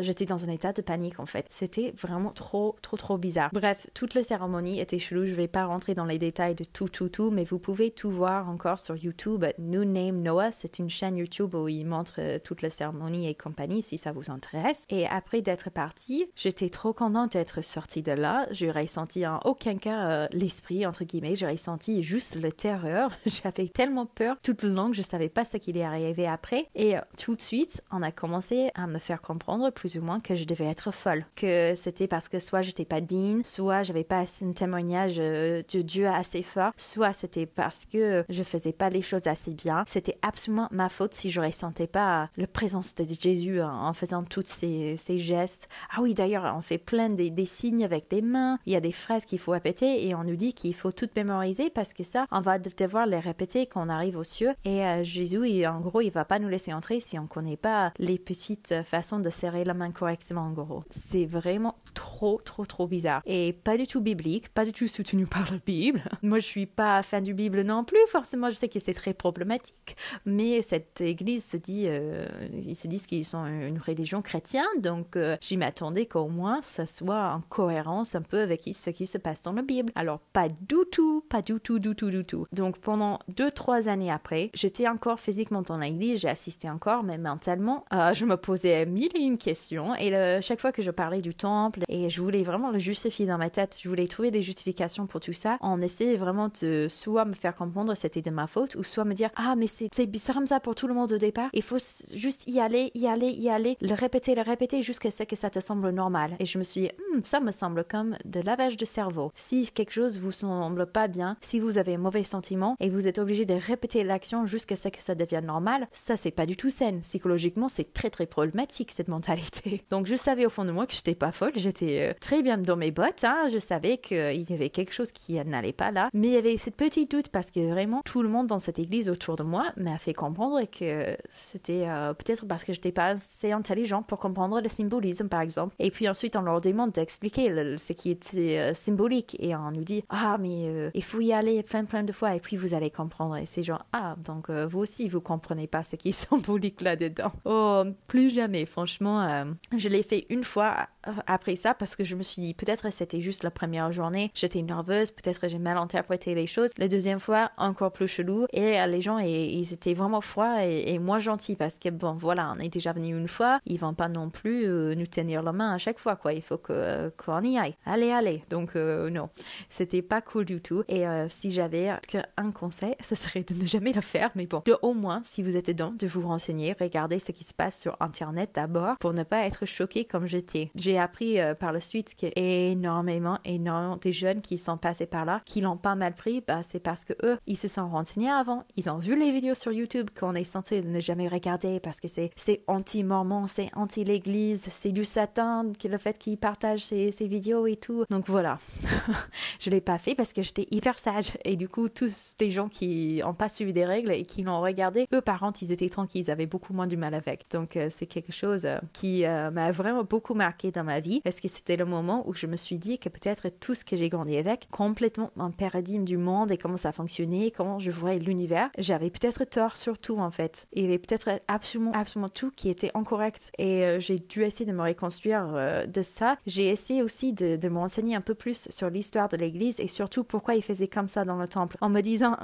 j'étais 0.00 0.24
dans 0.24 0.44
un 0.44 0.48
état 0.48 0.72
de 0.72 0.82
panique 0.82 1.20
en 1.20 1.26
fait. 1.26 1.46
C'était 1.50 1.92
vraiment 1.96 2.30
trop 2.30 2.76
trop 2.82 2.96
trop 2.96 3.18
bizarre. 3.18 3.50
Bref, 3.52 3.88
toute 3.94 4.14
la 4.14 4.22
cérémonie 4.22 4.80
était 4.80 4.98
chelou. 4.98 5.26
Je 5.26 5.34
vais 5.34 5.48
pas 5.48 5.64
rentrer 5.64 5.94
dans 5.94 6.04
les 6.04 6.18
détails 6.18 6.54
de 6.54 6.64
tout 6.64 6.88
tout 6.88 7.08
tout, 7.08 7.30
mais 7.30 7.44
vous 7.44 7.58
pouvez 7.58 7.90
tout 7.90 8.10
voir 8.10 8.48
encore 8.48 8.78
sur 8.78 8.96
YouTube. 8.96 9.44
New 9.58 9.84
Name 9.84 10.22
Noah, 10.22 10.52
c'est 10.52 10.78
une 10.78 10.90
chaîne 10.90 11.16
YouTube 11.16 11.54
où 11.54 11.68
il 11.68 11.84
montre 11.84 12.14
euh, 12.18 12.38
toute 12.42 12.62
la 12.62 12.70
cérémonie 12.70 13.28
et 13.28 13.34
compagnie 13.34 13.82
si 13.82 13.98
ça 13.98 14.12
vous 14.12 14.30
intéresse. 14.30 14.84
Et 14.88 15.06
après 15.06 15.42
d'être 15.42 15.70
partie, 15.70 16.30
j'étais 16.36 16.68
trop 16.68 16.92
contente 16.92 17.32
d'être 17.32 17.62
sortie 17.62 18.02
de 18.02 18.12
là. 18.12 18.46
J'aurais 18.50 18.86
senti 18.86 19.26
en 19.26 19.40
aucun 19.44 19.76
cas 19.76 20.10
euh, 20.10 20.28
l'esprit 20.32 20.85
entre 20.86 21.04
guillemets. 21.04 21.36
J'aurais 21.36 21.56
senti 21.56 22.02
juste 22.02 22.40
le 22.40 22.52
terreur. 22.52 23.10
J'avais 23.26 23.68
tellement 23.68 24.06
peur 24.06 24.36
toute 24.42 24.62
le 24.62 24.70
long 24.70 24.90
que 24.90 24.96
je 24.96 25.02
savais 25.02 25.28
pas 25.28 25.44
ce 25.44 25.56
qu'il 25.56 25.76
est 25.76 25.84
arrivé 25.84 26.26
après. 26.26 26.68
Et 26.74 26.96
euh, 26.96 27.00
tout 27.18 27.36
de 27.36 27.40
suite, 27.40 27.82
on 27.90 28.02
a 28.02 28.12
commencé 28.12 28.70
à 28.74 28.86
me 28.86 28.98
faire 28.98 29.20
comprendre 29.20 29.70
plus 29.70 29.96
ou 29.96 30.02
moins 30.02 30.20
que 30.20 30.34
je 30.34 30.44
devais 30.44 30.66
être 30.66 30.92
folle, 30.92 31.26
que 31.36 31.74
c'était 31.74 32.06
parce 32.06 32.28
que 32.28 32.38
soit 32.38 32.62
j'étais 32.62 32.84
pas 32.84 33.00
digne, 33.00 33.42
soit 33.42 33.82
j'avais 33.82 34.04
pas 34.04 34.24
un 34.42 34.52
témoignage 34.52 35.16
euh, 35.18 35.62
de 35.72 35.82
Dieu 35.82 36.06
assez 36.06 36.42
fort, 36.42 36.72
soit 36.76 37.12
c'était 37.12 37.46
parce 37.46 37.84
que 37.86 38.24
je 38.28 38.42
faisais 38.42 38.72
pas 38.72 38.88
les 38.88 39.02
choses 39.02 39.26
assez 39.26 39.52
bien. 39.52 39.84
C'était 39.86 40.18
absolument 40.22 40.68
ma 40.70 40.88
faute 40.88 41.14
si 41.14 41.30
je 41.30 41.40
ressentais 41.40 41.86
pas 41.86 42.30
la 42.36 42.46
présence 42.46 42.94
de 42.94 43.04
Jésus 43.08 43.60
en 43.62 43.92
faisant 43.92 44.22
tous 44.24 44.46
ces, 44.46 44.96
ces, 44.96 45.18
gestes. 45.18 45.68
Ah 45.94 46.02
oui, 46.02 46.14
d'ailleurs, 46.14 46.54
on 46.56 46.60
fait 46.60 46.78
plein 46.78 47.08
des, 47.08 47.30
des, 47.30 47.44
signes 47.44 47.84
avec 47.84 48.08
des 48.10 48.22
mains. 48.22 48.58
Il 48.66 48.72
y 48.72 48.76
a 48.76 48.80
des 48.80 48.92
phrases 48.92 49.24
qu'il 49.24 49.38
faut 49.38 49.52
répéter 49.52 50.06
et 50.06 50.14
on 50.14 50.24
nous 50.24 50.36
dit 50.36 50.54
qu'il 50.54 50.74
faut 50.76 50.92
tout 50.92 51.08
mémoriser 51.16 51.70
parce 51.70 51.92
que 51.92 52.02
ça, 52.02 52.26
on 52.30 52.40
va 52.40 52.58
devoir 52.58 53.06
les 53.06 53.18
répéter 53.18 53.66
quand 53.66 53.86
on 53.86 53.88
arrive 53.88 54.16
aux 54.16 54.24
cieux. 54.24 54.52
Et 54.64 54.84
euh, 54.84 55.02
Jésus, 55.02 55.66
en 55.66 55.80
gros, 55.80 56.00
il 56.00 56.10
va 56.10 56.24
pas 56.24 56.38
nous 56.38 56.48
laisser 56.48 56.72
entrer 56.72 57.00
si 57.00 57.18
on 57.18 57.26
connaît 57.26 57.56
pas 57.56 57.92
les 57.98 58.18
petites 58.18 58.82
façons 58.84 59.20
de 59.20 59.30
serrer 59.30 59.64
la 59.64 59.74
main 59.74 59.90
correctement, 59.90 60.42
en 60.42 60.52
gros. 60.52 60.84
C'est 60.90 61.26
vraiment 61.26 61.76
trop, 61.94 62.40
trop, 62.44 62.66
trop 62.66 62.86
bizarre. 62.86 63.22
Et 63.26 63.52
pas 63.52 63.76
du 63.76 63.86
tout 63.86 64.00
biblique, 64.00 64.48
pas 64.50 64.64
du 64.64 64.72
tout 64.72 64.88
soutenu 64.88 65.26
par 65.26 65.50
la 65.50 65.58
Bible. 65.64 66.02
Moi, 66.22 66.38
je 66.38 66.46
suis 66.46 66.66
pas 66.66 67.02
fan 67.02 67.22
du 67.22 67.34
Bible 67.34 67.62
non 67.62 67.84
plus, 67.84 67.98
forcément, 68.08 68.50
je 68.50 68.56
sais 68.56 68.68
que 68.68 68.78
c'est 68.78 68.94
très 68.94 69.14
problématique, 69.14 69.96
mais 70.24 70.62
cette 70.62 71.00
église 71.00 71.44
se 71.44 71.56
dit, 71.56 71.84
euh, 71.86 72.26
ils 72.52 72.76
se 72.76 72.86
disent 72.86 73.06
qu'ils 73.06 73.24
sont 73.24 73.44
une 73.46 73.78
religion 73.78 74.22
chrétienne, 74.22 74.64
donc 74.78 75.16
euh, 75.16 75.36
j'y 75.40 75.56
m'attendais 75.56 76.06
qu'au 76.06 76.28
moins 76.28 76.60
ça 76.62 76.86
soit 76.86 77.32
en 77.32 77.40
cohérence 77.40 78.14
un 78.14 78.22
peu 78.22 78.40
avec 78.40 78.62
ce 78.72 78.90
qui 78.90 79.06
se 79.06 79.18
passe 79.18 79.42
dans 79.42 79.52
la 79.52 79.62
Bible. 79.62 79.92
Alors, 79.94 80.20
pas 80.32 80.48
du 80.68 80.76
tout, 80.90 81.24
pas 81.28 81.42
du 81.42 81.60
tout, 81.60 81.78
du 81.78 81.94
tout, 81.94 82.10
du 82.10 82.24
tout. 82.24 82.46
Donc, 82.52 82.78
pendant 82.78 83.18
deux, 83.28 83.50
trois 83.50 83.88
années 83.88 84.10
après, 84.10 84.50
j'étais 84.54 84.88
encore 84.88 85.20
physiquement 85.20 85.62
dans 85.62 85.78
l'église, 85.78 86.20
j'ai 86.20 86.28
assisté 86.28 86.68
encore, 86.70 87.02
mais 87.02 87.18
mentalement, 87.18 87.84
euh, 87.92 88.12
je 88.12 88.24
me 88.24 88.36
posais 88.36 88.86
mille 88.86 89.10
et 89.14 89.22
une 89.22 89.38
questions, 89.38 89.94
et 89.94 90.40
chaque 90.40 90.60
fois 90.60 90.72
que 90.72 90.82
je 90.82 90.90
parlais 90.90 91.20
du 91.20 91.34
temple, 91.34 91.80
et 91.88 92.08
je 92.10 92.22
voulais 92.22 92.42
vraiment 92.42 92.70
le 92.70 92.78
justifier 92.78 93.26
dans 93.26 93.38
ma 93.38 93.50
tête, 93.50 93.78
je 93.82 93.88
voulais 93.88 94.06
trouver 94.06 94.30
des 94.30 94.42
justifications 94.42 95.06
pour 95.06 95.20
tout 95.20 95.32
ça, 95.32 95.58
on 95.60 95.80
essayait 95.80 96.16
vraiment 96.16 96.50
de 96.60 96.86
soit 96.88 97.24
me 97.24 97.32
faire 97.32 97.54
comprendre 97.54 97.94
c'était 97.94 98.22
de 98.22 98.30
ma 98.30 98.46
faute, 98.46 98.74
ou 98.76 98.82
soit 98.82 99.04
me 99.04 99.14
dire 99.14 99.30
ah 99.36 99.54
mais 99.56 99.66
c'est 99.66 99.88
c'est 99.92 100.06
comme 100.36 100.46
ça 100.46 100.60
pour 100.60 100.74
tout 100.74 100.86
le 100.86 100.92
monde 100.92 101.12
au 101.12 101.18
départ. 101.18 101.48
Il 101.54 101.62
faut 101.62 101.78
juste 102.12 102.44
y 102.46 102.60
aller, 102.60 102.90
y 102.94 103.06
aller, 103.06 103.30
y 103.30 103.48
aller, 103.48 103.78
le 103.80 103.94
répéter, 103.94 104.34
le 104.34 104.42
répéter 104.42 104.82
jusqu'à 104.82 105.10
ce 105.10 105.22
que 105.22 105.34
ça 105.34 105.48
te 105.48 105.60
semble 105.60 105.88
normal. 105.90 106.32
Et 106.40 106.44
je 106.44 106.58
me 106.58 106.62
suis 106.62 106.82
dit 106.82 106.90
hmm, 107.14 107.20
ça 107.24 107.40
me 107.40 107.52
semble 107.52 107.84
comme 107.84 108.16
de 108.24 108.40
lavage 108.40 108.76
de 108.76 108.84
cerveau. 108.84 109.32
Si 109.34 109.70
quelque 109.70 109.92
chose 109.92 110.18
vous 110.18 110.32
semble 110.32 110.55
pas 110.92 111.08
bien, 111.08 111.36
si 111.40 111.60
vous 111.60 111.78
avez 111.78 111.94
un 111.94 111.98
mauvais 111.98 112.24
sentiment 112.24 112.76
et 112.80 112.90
vous 112.90 113.06
êtes 113.08 113.18
obligé 113.18 113.44
de 113.44 113.54
répéter 113.54 114.04
l'action 114.04 114.46
jusqu'à 114.46 114.76
ce 114.76 114.88
que 114.88 115.00
ça 115.00 115.14
devienne 115.14 115.46
normal, 115.46 115.88
ça 115.92 116.16
c'est 116.16 116.30
pas 116.30 116.46
du 116.46 116.56
tout 116.56 116.70
sain. 116.70 116.98
Psychologiquement 117.00 117.68
c'est 117.68 117.92
très 117.92 118.10
très 118.10 118.26
problématique 118.26 118.92
cette 118.92 119.08
mentalité. 119.08 119.84
Donc 119.90 120.06
je 120.06 120.16
savais 120.16 120.46
au 120.46 120.50
fond 120.50 120.64
de 120.64 120.72
moi 120.72 120.86
que 120.86 120.92
j'étais 120.92 121.14
pas 121.14 121.32
folle, 121.32 121.52
j'étais 121.54 122.10
euh, 122.10 122.14
très 122.20 122.42
bien 122.42 122.58
dans 122.58 122.76
mes 122.76 122.90
bottes, 122.90 123.24
hein. 123.24 123.48
je 123.52 123.58
savais 123.58 123.98
qu'il 123.98 124.48
y 124.48 124.52
avait 124.52 124.70
quelque 124.70 124.92
chose 124.92 125.12
qui 125.12 125.34
n'allait 125.44 125.72
pas 125.72 125.90
là, 125.90 126.10
mais 126.12 126.28
il 126.28 126.34
y 126.34 126.36
avait 126.36 126.56
cette 126.56 126.76
petite 126.76 127.10
doute 127.10 127.28
parce 127.28 127.50
que 127.50 127.70
vraiment 127.70 128.02
tout 128.04 128.22
le 128.22 128.28
monde 128.28 128.46
dans 128.46 128.58
cette 128.58 128.78
église 128.78 129.08
autour 129.08 129.36
de 129.36 129.42
moi 129.42 129.66
m'a 129.76 129.98
fait 129.98 130.14
comprendre 130.14 130.62
que 130.64 131.16
c'était 131.28 131.84
euh, 131.86 132.14
peut-être 132.14 132.46
parce 132.46 132.64
que 132.64 132.72
j'étais 132.72 132.92
pas 132.92 133.08
assez 133.08 133.52
intelligente 133.52 134.06
pour 134.06 134.18
comprendre 134.18 134.60
le 134.60 134.68
symbolisme 134.68 135.28
par 135.28 135.40
exemple. 135.40 135.74
Et 135.78 135.90
puis 135.90 136.08
ensuite 136.08 136.36
on 136.36 136.42
leur 136.42 136.60
demande 136.60 136.92
d'expliquer 136.92 137.76
ce 137.76 137.92
qui 137.92 138.10
était 138.10 138.58
euh, 138.58 138.74
symbolique 138.74 139.36
et 139.40 139.54
on 139.54 139.70
nous 139.70 139.84
dit 139.84 140.04
ah 140.08 140.36
mais 140.38 140.45
euh, 140.66 140.90
il 140.94 141.02
faut 141.02 141.20
y 141.20 141.32
aller 141.32 141.62
plein 141.62 141.84
plein 141.84 142.02
de 142.02 142.12
fois 142.12 142.34
et 142.34 142.40
puis 142.40 142.56
vous 142.56 142.74
allez 142.74 142.90
comprendre. 142.90 143.36
Et 143.36 143.46
c'est 143.46 143.62
genre 143.62 143.84
ah 143.92 144.16
donc 144.18 144.50
vous 144.50 144.80
aussi 144.80 145.08
vous 145.08 145.20
comprenez 145.20 145.66
pas 145.66 145.82
ce 145.82 145.96
qui 145.96 146.08
est 146.08 146.12
symbolique 146.28 146.80
là-dedans. 146.80 147.32
Oh 147.44 147.84
plus 148.08 148.30
jamais. 148.30 148.66
Franchement 148.66 149.44
je 149.76 149.88
l'ai 149.88 150.02
fait 150.02 150.26
une 150.30 150.44
fois 150.44 150.88
après 151.26 151.56
ça 151.56 151.74
parce 151.74 151.96
que 151.96 152.04
je 152.04 152.16
me 152.16 152.22
suis 152.22 152.42
dit 152.42 152.54
peut-être 152.54 152.90
c'était 152.92 153.20
juste 153.20 153.42
la 153.42 153.50
première 153.50 153.92
journée. 153.92 154.30
J'étais 154.34 154.62
nerveuse. 154.62 155.10
Peut-être 155.10 155.48
j'ai 155.48 155.58
mal 155.58 155.78
interprété 155.78 156.34
les 156.34 156.46
choses. 156.46 156.70
La 156.78 156.88
deuxième 156.88 157.20
fois 157.20 157.50
encore 157.56 157.92
plus 157.92 158.08
chelou. 158.08 158.46
Et 158.52 158.84
les 158.86 159.00
gens 159.00 159.18
ils 159.18 159.72
étaient 159.72 159.94
vraiment 159.94 160.20
froids 160.20 160.64
et, 160.64 160.98
moins 160.98 161.18
gentils 161.18 161.56
parce 161.56 161.78
que 161.78 161.90
bon 161.90 162.14
voilà 162.14 162.52
on 162.56 162.60
est 162.60 162.68
déjà 162.68 162.92
venu 162.92 163.16
une 163.16 163.28
fois. 163.28 163.60
Ils 163.66 163.78
vont 163.78 163.94
pas 163.94 164.08
non 164.08 164.30
plus 164.30 164.66
euh, 164.66 164.94
nous 164.94 165.06
tenir 165.06 165.42
la 165.42 165.52
main 165.52 165.72
à 165.72 165.78
chaque 165.78 165.98
fois 165.98 166.16
quoi. 166.16 166.32
Il 166.32 166.42
faut 166.42 166.58
qu'on 166.58 167.42
y 167.42 167.58
aille. 167.58 167.76
Allez 167.84 168.10
allez. 168.10 168.42
Donc 168.50 168.76
euh, 168.76 169.10
non. 169.10 169.28
C'était 169.68 170.02
pas 170.02 170.20
cool 170.26 170.44
du 170.44 170.60
tout 170.60 170.82
et 170.88 171.06
euh, 171.06 171.28
si 171.28 171.50
j'avais 171.50 171.92
qu'un 172.06 172.50
conseil 172.52 172.94
ce 173.00 173.14
serait 173.14 173.42
de 173.42 173.54
ne 173.54 173.66
jamais 173.66 173.92
le 173.92 174.00
faire 174.00 174.30
mais 174.34 174.46
bon 174.46 174.62
de 174.64 174.76
au 174.82 174.94
moins 174.94 175.20
si 175.24 175.42
vous 175.42 175.56
êtes 175.56 175.66
dedans 175.66 175.92
de 175.96 176.06
vous 176.06 176.26
renseigner 176.26 176.74
regardez 176.78 177.18
ce 177.18 177.32
qui 177.32 177.44
se 177.44 177.54
passe 177.54 177.80
sur 177.80 177.96
internet 178.00 178.50
d'abord 178.54 178.96
pour 178.98 179.12
ne 179.12 179.22
pas 179.22 179.46
être 179.46 179.66
choqué 179.66 180.04
comme 180.04 180.26
j'étais 180.26 180.70
j'ai 180.74 180.98
appris 180.98 181.38
par 181.58 181.72
la 181.72 181.80
suite 181.80 182.14
que 182.14 182.26
énormément 182.36 183.38
énormément 183.44 183.96
des 183.96 184.12
jeunes 184.12 184.40
qui 184.40 184.58
sont 184.58 184.76
passés 184.76 185.06
par 185.06 185.24
là 185.24 185.40
qui 185.44 185.60
l'ont 185.60 185.76
pas 185.76 185.94
mal 185.94 186.14
pris 186.14 186.42
bah, 186.46 186.60
c'est 186.62 186.80
parce 186.80 187.04
que 187.04 187.14
eux 187.22 187.38
ils 187.46 187.56
se 187.56 187.68
sont 187.68 187.88
renseignés 187.88 188.30
avant 188.30 188.64
ils 188.76 188.90
ont 188.90 188.98
vu 188.98 189.16
les 189.16 189.32
vidéos 189.32 189.54
sur 189.54 189.72
YouTube 189.72 190.10
qu'on 190.18 190.34
est 190.34 190.44
censé 190.44 190.82
ne 190.82 191.00
jamais 191.00 191.28
regarder 191.28 191.80
parce 191.80 192.00
que 192.00 192.08
c'est, 192.08 192.30
c'est 192.36 192.62
anti-mormon, 192.66 193.46
c'est 193.46 193.70
anti-l'église, 193.74 194.66
c'est 194.68 194.92
du 194.92 195.04
Satan, 195.04 195.64
le 195.84 195.98
fait 195.98 196.18
qu'ils 196.18 196.36
partagent 196.36 196.84
ces, 196.84 197.10
ces, 197.12 197.26
vidéos 197.26 197.66
et 197.66 197.76
tout. 197.76 198.04
Donc 198.10 198.26
voilà. 198.26 198.58
je 199.60 199.70
l'ai 199.70 199.80
pas 199.80 199.98
fait 199.98 200.15
parce 200.16 200.32
que 200.32 200.42
j'étais 200.42 200.66
hyper 200.70 200.98
sage. 200.98 201.32
Et 201.44 201.56
du 201.56 201.68
coup, 201.68 201.88
tous 201.88 202.34
les 202.40 202.50
gens 202.50 202.68
qui 202.68 203.20
ont 203.24 203.34
pas 203.34 203.48
suivi 203.48 203.72
des 203.72 203.84
règles 203.84 204.12
et 204.12 204.24
qui 204.24 204.42
l'ont 204.42 204.60
regardé, 204.60 205.06
eux 205.14 205.20
par 205.20 205.40
contre, 205.40 205.62
ils 205.62 205.72
étaient 205.72 205.88
tranquilles, 205.88 206.22
ils 206.26 206.30
avaient 206.30 206.46
beaucoup 206.46 206.72
moins 206.72 206.86
du 206.86 206.96
mal 206.96 207.14
avec. 207.14 207.44
Donc 207.50 207.76
euh, 207.76 207.88
c'est 207.90 208.06
quelque 208.06 208.32
chose 208.32 208.62
euh, 208.64 208.78
qui 208.92 209.24
euh, 209.24 209.50
m'a 209.50 209.70
vraiment 209.70 210.04
beaucoup 210.04 210.34
marqué 210.34 210.70
dans 210.70 210.84
ma 210.84 211.00
vie 211.00 211.20
parce 211.22 211.40
que 211.40 211.48
c'était 211.48 211.76
le 211.76 211.84
moment 211.84 212.26
où 212.28 212.34
je 212.34 212.46
me 212.46 212.56
suis 212.56 212.78
dit 212.78 212.98
que 212.98 213.08
peut-être 213.08 213.48
tout 213.48 213.74
ce 213.74 213.84
que 213.84 213.96
j'ai 213.96 214.08
grandi 214.08 214.36
avec, 214.36 214.68
complètement 214.70 215.30
un 215.38 215.50
paradigme 215.50 216.04
du 216.04 216.16
monde 216.16 216.50
et 216.50 216.56
comment 216.56 216.76
ça 216.76 216.92
fonctionnait, 216.92 217.50
comment 217.50 217.78
je 217.78 217.90
voyais 217.90 218.18
l'univers, 218.18 218.70
j'avais 218.78 219.10
peut-être 219.10 219.44
tort 219.44 219.76
sur 219.76 219.98
tout 219.98 220.18
en 220.18 220.30
fait. 220.30 220.66
Il 220.72 220.82
y 220.82 220.86
avait 220.86 220.98
peut-être 220.98 221.40
absolument, 221.48 221.92
absolument 221.92 222.28
tout 222.28 222.50
qui 222.50 222.68
était 222.68 222.90
incorrect. 222.94 223.50
Et 223.58 223.96
j'ai 223.98 224.18
dû 224.18 224.42
essayer 224.42 224.66
de 224.66 224.76
me 224.76 224.82
reconstruire 224.82 225.86
de 225.86 226.02
ça. 226.02 226.36
J'ai 226.46 226.68
essayé 226.68 227.02
aussi 227.02 227.32
de, 227.32 227.68
me 227.68 227.78
renseigner 227.78 228.14
un 228.14 228.20
peu 228.20 228.34
plus 228.34 228.68
sur 228.70 228.90
l'histoire 228.90 229.28
de 229.28 229.36
l'Église 229.36 229.80
et 229.80 229.86
surtout 230.06 230.22
pourquoi 230.22 230.54
ils 230.54 230.62
faisaient 230.62 230.86
comme 230.86 231.08
ça 231.08 231.24
dans 231.24 231.36
le 231.36 231.48
temple. 231.48 231.76
En 231.80 231.88
me 231.88 232.00
disant, 232.00 232.36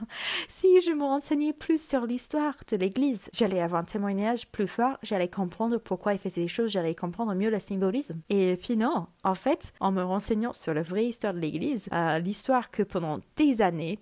si 0.48 0.80
je 0.80 0.92
me 0.92 1.04
renseignais 1.04 1.52
plus 1.52 1.80
sur 1.80 2.06
l'histoire 2.06 2.54
de 2.70 2.78
l'Église, 2.78 3.28
j'allais 3.34 3.60
avoir 3.60 3.82
un 3.82 3.84
témoignage 3.84 4.46
plus 4.46 4.66
fort, 4.66 4.96
j'allais 5.02 5.28
comprendre 5.28 5.76
pourquoi 5.76 6.14
ils 6.14 6.18
faisaient 6.18 6.40
les 6.40 6.48
choses, 6.48 6.70
j'allais 6.70 6.94
comprendre 6.94 7.34
mieux 7.34 7.50
le 7.50 7.58
symbolisme. 7.58 8.20
Et 8.30 8.56
puis 8.56 8.78
non, 8.78 9.06
en 9.22 9.34
fait, 9.34 9.74
en 9.80 9.92
me 9.92 10.02
renseignant 10.02 10.54
sur 10.54 10.72
la 10.72 10.80
vraie 10.80 11.06
histoire 11.06 11.34
de 11.34 11.40
l'Église, 11.40 11.90
euh, 11.92 12.18
l'histoire 12.20 12.70
que 12.70 12.82
pendant 12.82 13.20
des 13.36 13.60
années, 13.60 13.98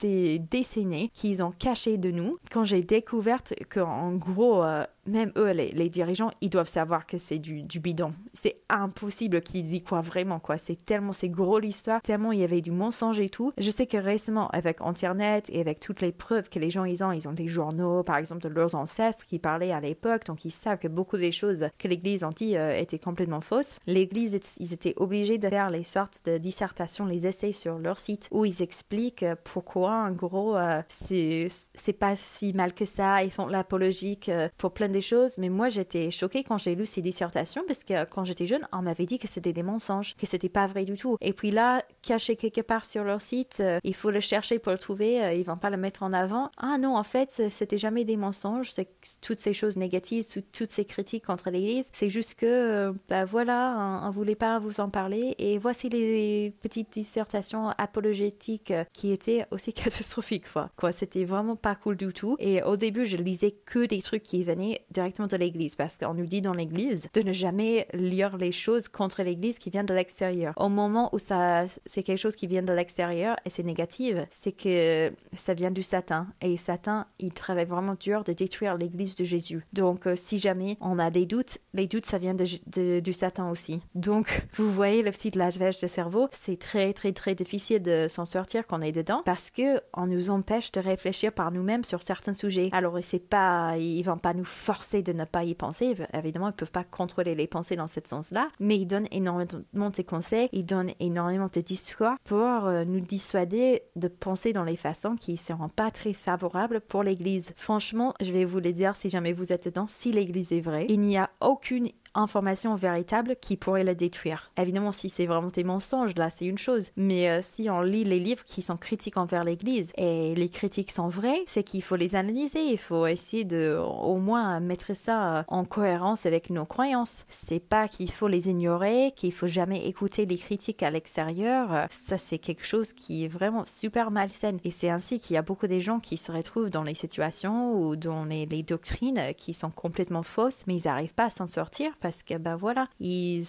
des, 0.00 0.38
décennies, 0.38 1.10
qu'ils 1.10 1.42
ont 1.42 1.52
caché 1.52 1.98
de 1.98 2.10
nous, 2.10 2.38
quand 2.50 2.64
j'ai 2.64 2.82
découvert 2.82 3.42
qu'en 3.68 4.12
gros, 4.14 4.64
euh, 4.64 4.86
même 5.06 5.32
eux, 5.36 5.50
les, 5.50 5.90
dirigeants, 5.90 6.30
ils 6.40 6.48
doivent 6.48 6.68
savoir 6.68 7.06
que 7.06 7.18
c'est 7.18 7.38
du, 7.38 7.62
du, 7.62 7.80
bidon. 7.80 8.14
C'est 8.32 8.62
impossible 8.70 9.42
qu'ils 9.42 9.74
y 9.74 9.82
croient 9.82 10.00
vraiment, 10.00 10.38
quoi. 10.38 10.58
C'est 10.58 10.82
tellement, 10.84 11.12
c'est 11.12 11.28
gros 11.28 11.58
l'histoire, 11.58 12.00
tellement 12.00 12.32
il 12.32 12.40
y 12.40 12.44
avait 12.44 12.61
du 12.62 12.70
mensonge 12.70 13.20
et 13.20 13.28
tout. 13.28 13.52
Je 13.58 13.70
sais 13.70 13.86
que 13.86 13.96
récemment, 13.96 14.48
avec 14.48 14.80
Internet 14.80 15.48
et 15.50 15.60
avec 15.60 15.80
toutes 15.80 16.00
les 16.00 16.12
preuves 16.12 16.48
que 16.48 16.58
les 16.58 16.70
gens, 16.70 16.84
ils 16.84 17.04
ont, 17.04 17.12
ils 17.12 17.28
ont 17.28 17.32
des 17.32 17.48
journaux, 17.48 18.02
par 18.02 18.16
exemple, 18.16 18.42
de 18.42 18.48
leurs 18.48 18.74
ancêtres 18.74 19.26
qui 19.26 19.38
parlaient 19.38 19.72
à 19.72 19.80
l'époque, 19.80 20.24
donc 20.26 20.44
ils 20.44 20.50
savent 20.50 20.78
que 20.78 20.88
beaucoup 20.88 21.16
des 21.16 21.32
choses 21.32 21.68
que 21.78 21.88
l'Église 21.88 22.24
en 22.24 22.30
dit 22.30 22.56
euh, 22.56 22.78
étaient 22.78 22.98
complètement 22.98 23.40
fausses. 23.40 23.78
L'Église, 23.86 24.38
ils 24.58 24.72
étaient 24.72 24.94
obligés 24.96 25.38
de 25.38 25.48
faire 25.48 25.70
les 25.70 25.82
sortes 25.82 26.22
de 26.24 26.38
dissertations, 26.38 27.06
les 27.06 27.26
essais 27.26 27.52
sur 27.52 27.78
leur 27.78 27.98
site, 27.98 28.28
où 28.30 28.44
ils 28.44 28.62
expliquent 28.62 29.26
pourquoi, 29.44 30.04
en 30.04 30.12
gros, 30.12 30.56
euh, 30.56 30.82
c'est 30.88 31.92
pas 31.98 32.16
si 32.16 32.52
mal 32.52 32.72
que 32.72 32.84
ça, 32.84 33.22
ils 33.22 33.30
font 33.30 33.46
l'apologique 33.46 34.28
euh, 34.28 34.48
pour 34.58 34.72
plein 34.72 34.88
des 34.88 35.00
choses, 35.00 35.36
mais 35.38 35.48
moi 35.48 35.68
j'étais 35.68 36.10
choquée 36.10 36.44
quand 36.44 36.58
j'ai 36.58 36.74
lu 36.74 36.86
ces 36.86 37.00
dissertations 37.00 37.62
parce 37.66 37.84
que 37.84 38.04
quand 38.04 38.24
j'étais 38.24 38.46
jeune, 38.46 38.66
on 38.72 38.82
m'avait 38.82 39.06
dit 39.06 39.18
que 39.18 39.28
c'était 39.28 39.52
des 39.52 39.62
mensonges, 39.62 40.14
que 40.16 40.26
c'était 40.26 40.48
pas 40.48 40.66
vrai 40.66 40.84
du 40.84 40.96
tout. 40.96 41.16
Et 41.20 41.32
puis 41.32 41.50
là, 41.50 41.82
caché 42.02 42.36
quelque 42.36 42.51
part 42.60 42.84
sur 42.84 43.04
leur 43.04 43.20
site, 43.20 43.58
euh, 43.60 43.78
il 43.84 43.94
faut 43.94 44.10
le 44.10 44.20
chercher 44.20 44.58
pour 44.58 44.72
le 44.72 44.78
trouver, 44.78 45.22
euh, 45.22 45.32
ils 45.32 45.44
vont 45.44 45.56
pas 45.56 45.70
le 45.70 45.76
mettre 45.76 46.02
en 46.02 46.12
avant. 46.12 46.50
Ah 46.58 46.78
non, 46.78 46.96
en 46.96 47.02
fait, 47.02 47.42
c'était 47.50 47.78
jamais 47.78 48.04
des 48.04 48.16
mensonges, 48.16 48.70
c'est 48.70 48.88
toutes 49.20 49.38
ces 49.38 49.52
choses 49.52 49.76
négatives, 49.76 50.24
toutes 50.52 50.70
ces 50.70 50.84
critiques 50.84 51.24
contre 51.26 51.50
l'Église, 51.50 51.88
c'est 51.92 52.10
juste 52.10 52.34
que, 52.34 52.46
euh, 52.46 52.92
bah 53.08 53.24
voilà, 53.24 54.00
on, 54.02 54.08
on, 54.08 54.10
voulait 54.10 54.34
pas 54.34 54.58
vous 54.58 54.80
en 54.80 54.88
parler. 54.90 55.34
Et 55.38 55.58
voici 55.58 55.88
les 55.88 56.52
petites 56.62 56.92
dissertations 56.92 57.68
apologétiques 57.78 58.72
qui 58.92 59.12
étaient 59.12 59.46
aussi 59.50 59.72
catastrophiques, 59.72 60.50
quoi. 60.52 60.70
quoi 60.76 60.92
c'était 60.92 61.24
vraiment 61.24 61.56
pas 61.56 61.74
cool 61.74 61.96
du 61.96 62.12
tout. 62.12 62.36
Et 62.38 62.62
au 62.62 62.76
début, 62.76 63.06
je 63.06 63.16
lisais 63.16 63.52
que 63.64 63.86
des 63.86 64.02
trucs 64.02 64.22
qui 64.22 64.42
venaient 64.42 64.84
directement 64.90 65.28
de 65.28 65.36
l'Église, 65.36 65.76
parce 65.76 65.98
qu'on 65.98 66.14
nous 66.14 66.26
dit 66.26 66.40
dans 66.40 66.54
l'Église 66.54 67.08
de 67.14 67.22
ne 67.22 67.32
jamais 67.32 67.88
lire 67.92 68.36
les 68.36 68.52
choses 68.52 68.88
contre 68.88 69.22
l'Église 69.22 69.58
qui 69.58 69.70
viennent 69.70 69.86
de 69.86 69.94
l'extérieur. 69.94 70.54
Au 70.56 70.68
moment 70.68 71.10
où 71.12 71.18
ça, 71.18 71.66
c'est 71.86 72.02
quelque 72.02 72.18
chose 72.18 72.36
qui 72.36 72.41
vient 72.46 72.62
de 72.62 72.72
l'extérieur 72.72 73.36
et 73.44 73.50
c'est 73.50 73.62
négatif, 73.62 74.16
c'est 74.30 74.52
que 74.52 75.10
ça 75.36 75.54
vient 75.54 75.70
du 75.70 75.82
Satan. 75.82 76.26
Et 76.40 76.56
Satan, 76.56 77.04
il 77.18 77.32
travaille 77.32 77.64
vraiment 77.64 77.94
dur 77.98 78.24
de 78.24 78.32
détruire 78.32 78.76
l'Église 78.76 79.14
de 79.14 79.24
Jésus. 79.24 79.64
Donc, 79.72 80.06
euh, 80.06 80.14
si 80.16 80.38
jamais 80.38 80.76
on 80.80 80.98
a 80.98 81.10
des 81.10 81.26
doutes, 81.26 81.58
les 81.74 81.86
doutes, 81.86 82.06
ça 82.06 82.18
vient 82.18 82.34
du 82.34 83.12
Satan 83.12 83.50
aussi. 83.50 83.82
Donc, 83.94 84.46
vous 84.54 84.70
voyez 84.72 85.02
le 85.02 85.10
petit 85.10 85.30
lavage 85.30 85.80
de 85.80 85.86
cerveau, 85.86 86.28
c'est 86.30 86.58
très 86.58 86.92
très 86.92 87.12
très 87.12 87.34
difficile 87.34 87.82
de 87.82 88.06
s'en 88.08 88.24
sortir 88.24 88.66
quand 88.66 88.78
on 88.78 88.82
est 88.82 88.92
dedans 88.92 89.22
parce 89.24 89.50
que 89.50 89.80
on 89.94 90.06
nous 90.06 90.30
empêche 90.30 90.72
de 90.72 90.80
réfléchir 90.80 91.32
par 91.32 91.52
nous-mêmes 91.52 91.84
sur 91.84 92.02
certains 92.02 92.32
sujets. 92.32 92.70
Alors 92.72 92.98
c'est 93.02 93.18
pas, 93.18 93.76
ils 93.78 94.02
vont 94.02 94.18
pas 94.18 94.34
nous 94.34 94.44
forcer 94.44 95.02
de 95.02 95.12
ne 95.12 95.24
pas 95.24 95.44
y 95.44 95.54
penser. 95.54 95.94
Évidemment, 96.12 96.48
ils 96.48 96.54
peuvent 96.54 96.70
pas 96.70 96.84
contrôler 96.84 97.34
les 97.34 97.46
pensées 97.46 97.76
dans 97.76 97.86
ce 97.86 98.00
sens-là, 98.04 98.48
mais 98.60 98.78
ils 98.78 98.86
donnent 98.86 99.08
énormément 99.10 99.90
de 99.90 100.02
conseils, 100.02 100.48
ils 100.52 100.64
donnent 100.64 100.92
énormément 101.00 101.48
de 101.52 101.60
discours 101.60 102.14
pour 102.24 102.31
euh, 102.36 102.84
nous 102.84 103.00
dissuader 103.00 103.82
de 103.96 104.08
penser 104.08 104.52
dans 104.52 104.64
les 104.64 104.76
façons 104.76 105.16
qui 105.16 105.36
seront 105.36 105.68
pas 105.68 105.90
très 105.90 106.12
favorables 106.12 106.80
pour 106.80 107.02
l'Église. 107.02 107.52
Franchement, 107.56 108.14
je 108.20 108.32
vais 108.32 108.44
vous 108.44 108.60
le 108.60 108.72
dire 108.72 108.96
si 108.96 109.08
jamais 109.08 109.32
vous 109.32 109.52
êtes 109.52 109.66
dedans, 109.66 109.86
si 109.86 110.12
l'Église 110.12 110.52
est 110.52 110.60
vraie, 110.60 110.86
il 110.88 111.00
n'y 111.00 111.16
a 111.16 111.30
aucune 111.40 111.88
information 112.14 112.74
véritable 112.74 113.36
qui 113.40 113.56
pourrait 113.56 113.84
la 113.84 113.94
détruire. 113.94 114.50
Évidemment, 114.56 114.92
si 114.92 115.08
c'est 115.08 115.26
vraiment 115.26 115.48
des 115.48 115.64
mensonges, 115.64 116.14
là, 116.16 116.30
c'est 116.30 116.44
une 116.44 116.58
chose. 116.58 116.90
Mais 116.96 117.28
euh, 117.28 117.40
si 117.42 117.70
on 117.70 117.80
lit 117.80 118.04
les 118.04 118.18
livres 118.18 118.44
qui 118.44 118.62
sont 118.62 118.76
critiques 118.76 119.16
envers 119.16 119.44
l'Église 119.44 119.92
et 119.96 120.34
les 120.34 120.48
critiques 120.48 120.90
sont 120.90 121.08
vraies, 121.08 121.42
c'est 121.46 121.62
qu'il 121.62 121.82
faut 121.82 121.96
les 121.96 122.16
analyser. 122.16 122.62
Il 122.64 122.78
faut 122.78 123.06
essayer 123.06 123.44
de, 123.44 123.76
au 123.78 124.16
moins, 124.16 124.60
mettre 124.60 124.94
ça 124.94 125.38
euh, 125.38 125.42
en 125.48 125.64
cohérence 125.64 126.26
avec 126.26 126.50
nos 126.50 126.64
croyances. 126.64 127.24
C'est 127.28 127.60
pas 127.60 127.88
qu'il 127.88 128.10
faut 128.10 128.28
les 128.28 128.48
ignorer, 128.48 129.12
qu'il 129.16 129.32
faut 129.32 129.46
jamais 129.46 129.86
écouter 129.86 130.26
les 130.26 130.38
critiques 130.38 130.82
à 130.82 130.90
l'extérieur. 130.90 131.86
Ça, 131.90 132.18
c'est 132.18 132.38
quelque 132.38 132.66
chose 132.66 132.92
qui 132.92 133.24
est 133.24 133.28
vraiment 133.28 133.64
super 133.66 134.10
malsaine. 134.10 134.58
Et 134.64 134.70
c'est 134.70 134.90
ainsi 134.90 135.18
qu'il 135.18 135.34
y 135.34 135.38
a 135.38 135.42
beaucoup 135.42 135.66
de 135.66 135.80
gens 135.80 136.00
qui 136.00 136.16
se 136.16 136.30
retrouvent 136.32 136.70
dans 136.70 136.82
les 136.82 136.94
situations 136.94 137.80
ou 137.80 137.96
dans 137.96 138.24
les, 138.24 138.46
les 138.46 138.62
doctrines 138.62 139.32
qui 139.36 139.54
sont 139.54 139.70
complètement 139.70 140.22
fausses, 140.22 140.64
mais 140.66 140.76
ils 140.76 140.86
n'arrivent 140.86 141.14
pas 141.14 141.26
à 141.26 141.30
s'en 141.30 141.46
sortir 141.46 141.92
parce 142.02 142.22
que 142.22 142.36
ben 142.36 142.56
voilà, 142.56 142.88
ils 143.00 143.44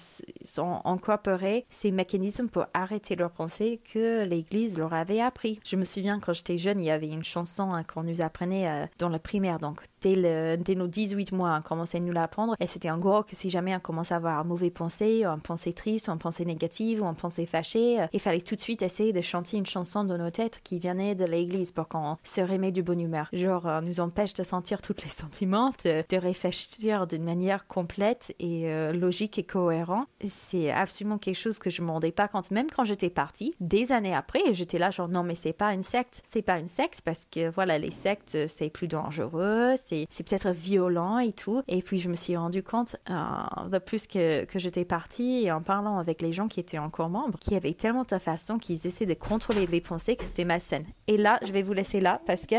ont 0.60 0.80
incorporé 0.86 1.66
ces 1.70 1.92
mécanismes 1.92 2.48
pour 2.48 2.66
arrêter 2.74 3.16
leur 3.16 3.32
pensée 3.32 3.82
que 3.92 4.24
l'Église 4.24 4.78
leur 4.78 4.94
avait 4.94 5.20
appris. 5.20 5.60
Je 5.66 5.76
me 5.76 5.84
souviens 5.84 6.20
quand 6.20 6.34
j'étais 6.34 6.58
jeune, 6.58 6.80
il 6.80 6.86
y 6.86 6.92
avait 6.92 7.10
une 7.10 7.24
chanson 7.24 7.74
hein, 7.74 7.84
qu'on 7.84 8.04
nous 8.04 8.22
apprenait 8.22 8.70
euh, 8.70 8.86
dans 9.00 9.10
la 9.10 9.20
primaire, 9.20 9.60
donc 9.60 9.82
dès, 10.02 10.58
dès 10.58 10.76
nos 10.76 10.88
18 10.88 11.32
mois, 11.32 11.58
on 11.58 11.62
commençait 11.62 11.98
à 11.98 12.02
nous 12.02 12.12
l'apprendre, 12.12 12.56
et 12.60 12.68
c'était 12.68 12.92
en 12.92 13.00
gros 13.00 13.24
que 13.24 13.36
si 13.36 13.50
jamais 13.50 13.76
on 13.76 13.80
commençait 13.80 14.14
à 14.14 14.18
avoir 14.18 14.42
une 14.42 14.48
mauvaise 14.48 14.72
pensée, 14.72 15.24
une 15.24 15.42
pensée 15.42 15.74
triste, 15.74 16.08
une 16.10 16.20
pensée 16.20 16.46
négative, 16.46 17.02
ou 17.02 17.06
une 17.06 17.16
pensée 17.16 17.46
fâchée, 17.46 18.02
euh, 18.02 18.08
il 18.14 18.20
fallait 18.20 18.42
tout 18.42 18.56
de 18.56 18.60
suite 18.60 18.84
essayer 18.84 19.14
de 19.14 19.22
chanter 19.22 19.58
une 19.58 19.66
chanson 19.66 20.04
dans 20.04 20.18
nos 20.18 20.30
têtes 20.30 20.62
qui 20.64 20.78
venait 20.78 21.16
de 21.16 21.26
l'Église 21.26 21.72
pour 21.72 21.88
qu'on 21.88 22.18
se 22.24 22.42
remet 22.42 22.72
du 22.72 22.84
bonne 22.84 23.00
humeur. 23.00 23.30
Genre, 23.34 23.66
on 23.66 23.82
nous 23.82 24.00
empêche 24.00 24.34
de 24.34 24.44
sentir 24.44 24.82
tous 24.82 24.96
les 25.04 25.10
sentiments, 25.10 25.74
de 25.84 26.18
réfléchir 26.18 27.08
d'une 27.08 27.24
manière 27.24 27.66
complète 27.68 28.36
et 28.44 28.70
euh, 28.70 28.92
logique 28.92 29.40
et 29.40 29.44
cohérent. 29.44 30.06
C'est 30.28 30.70
absolument 30.70 31.18
quelque 31.18 31.38
chose 31.38 31.60
que 31.60 31.70
je 31.70 31.82
me 31.82 31.90
rendais 31.90 32.12
pas 32.12 32.28
compte. 32.28 32.52
Même 32.52 32.68
quand 32.70 32.84
j'étais 32.84 33.10
partie, 33.10 33.56
des 33.62 33.94
années 33.94 34.14
après, 34.14 34.42
j'étais 34.52 34.78
là 34.78 34.92
genre 34.92 35.08
non 35.08 35.24
mais 35.24 35.36
c'est 35.36 35.54
pas 35.54 35.74
une 35.74 35.82
secte. 35.82 36.22
C'est 36.30 36.42
pas 36.42 36.60
une 36.60 36.68
secte 36.68 37.02
parce 37.06 37.26
que 37.32 37.50
voilà, 37.50 37.80
les 37.80 37.92
sectes 37.92 38.48
c'est 38.48 38.70
plus 38.70 38.90
dangereux, 38.90 39.76
c'est, 39.78 40.08
c'est 40.10 40.28
peut-être 40.28 40.52
violent 40.52 41.20
et 41.20 41.32
tout. 41.32 41.62
Et 41.70 41.82
puis 41.82 41.98
je 41.98 42.10
me 42.10 42.16
suis 42.16 42.36
rendu 42.36 42.64
compte 42.64 42.98
euh, 43.10 43.70
de 43.70 43.78
plus 43.78 44.08
que, 44.08 44.44
que 44.44 44.60
j'étais 44.60 44.84
partie 44.84 45.46
et 45.46 45.52
en 45.52 45.62
parlant 45.62 45.98
avec 45.98 46.22
les 46.22 46.34
gens 46.34 46.50
qui 46.50 46.60
étaient 46.60 46.78
encore 46.78 47.10
membres, 47.10 47.40
qui 47.40 47.56
avaient 47.56 47.74
tellement 47.74 48.04
de 48.04 48.18
façon 48.18 48.58
qu'ils 48.58 48.86
essaient 48.86 49.06
de 49.06 49.14
contrôler 49.14 49.68
les 49.68 49.80
pensées 49.80 50.18
que 50.18 50.26
c'était 50.26 50.46
malsaine. 50.46 50.86
Et 51.08 51.16
là, 51.16 51.40
je 51.44 51.54
vais 51.54 51.62
vous 51.62 51.74
laisser 51.74 52.02
là 52.02 52.20
parce 52.26 52.46
que 52.46 52.56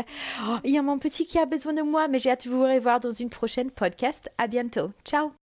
oh, 0.47 0.57
il 0.63 0.73
y 0.73 0.79
a 0.79 0.81
mon 0.81 0.97
petit 0.97 1.27
qui 1.27 1.37
a 1.37 1.45
besoin 1.45 1.73
de 1.73 1.83
moi, 1.83 2.07
mais 2.07 2.17
j'ai 2.17 2.31
hâte 2.31 2.47
de 2.47 2.51
vous 2.51 2.63
revoir 2.63 2.99
dans 2.99 3.11
une 3.11 3.29
prochaine 3.29 3.69
podcast. 3.69 4.31
À 4.39 4.47
bientôt. 4.47 4.91
Ciao 5.03 5.31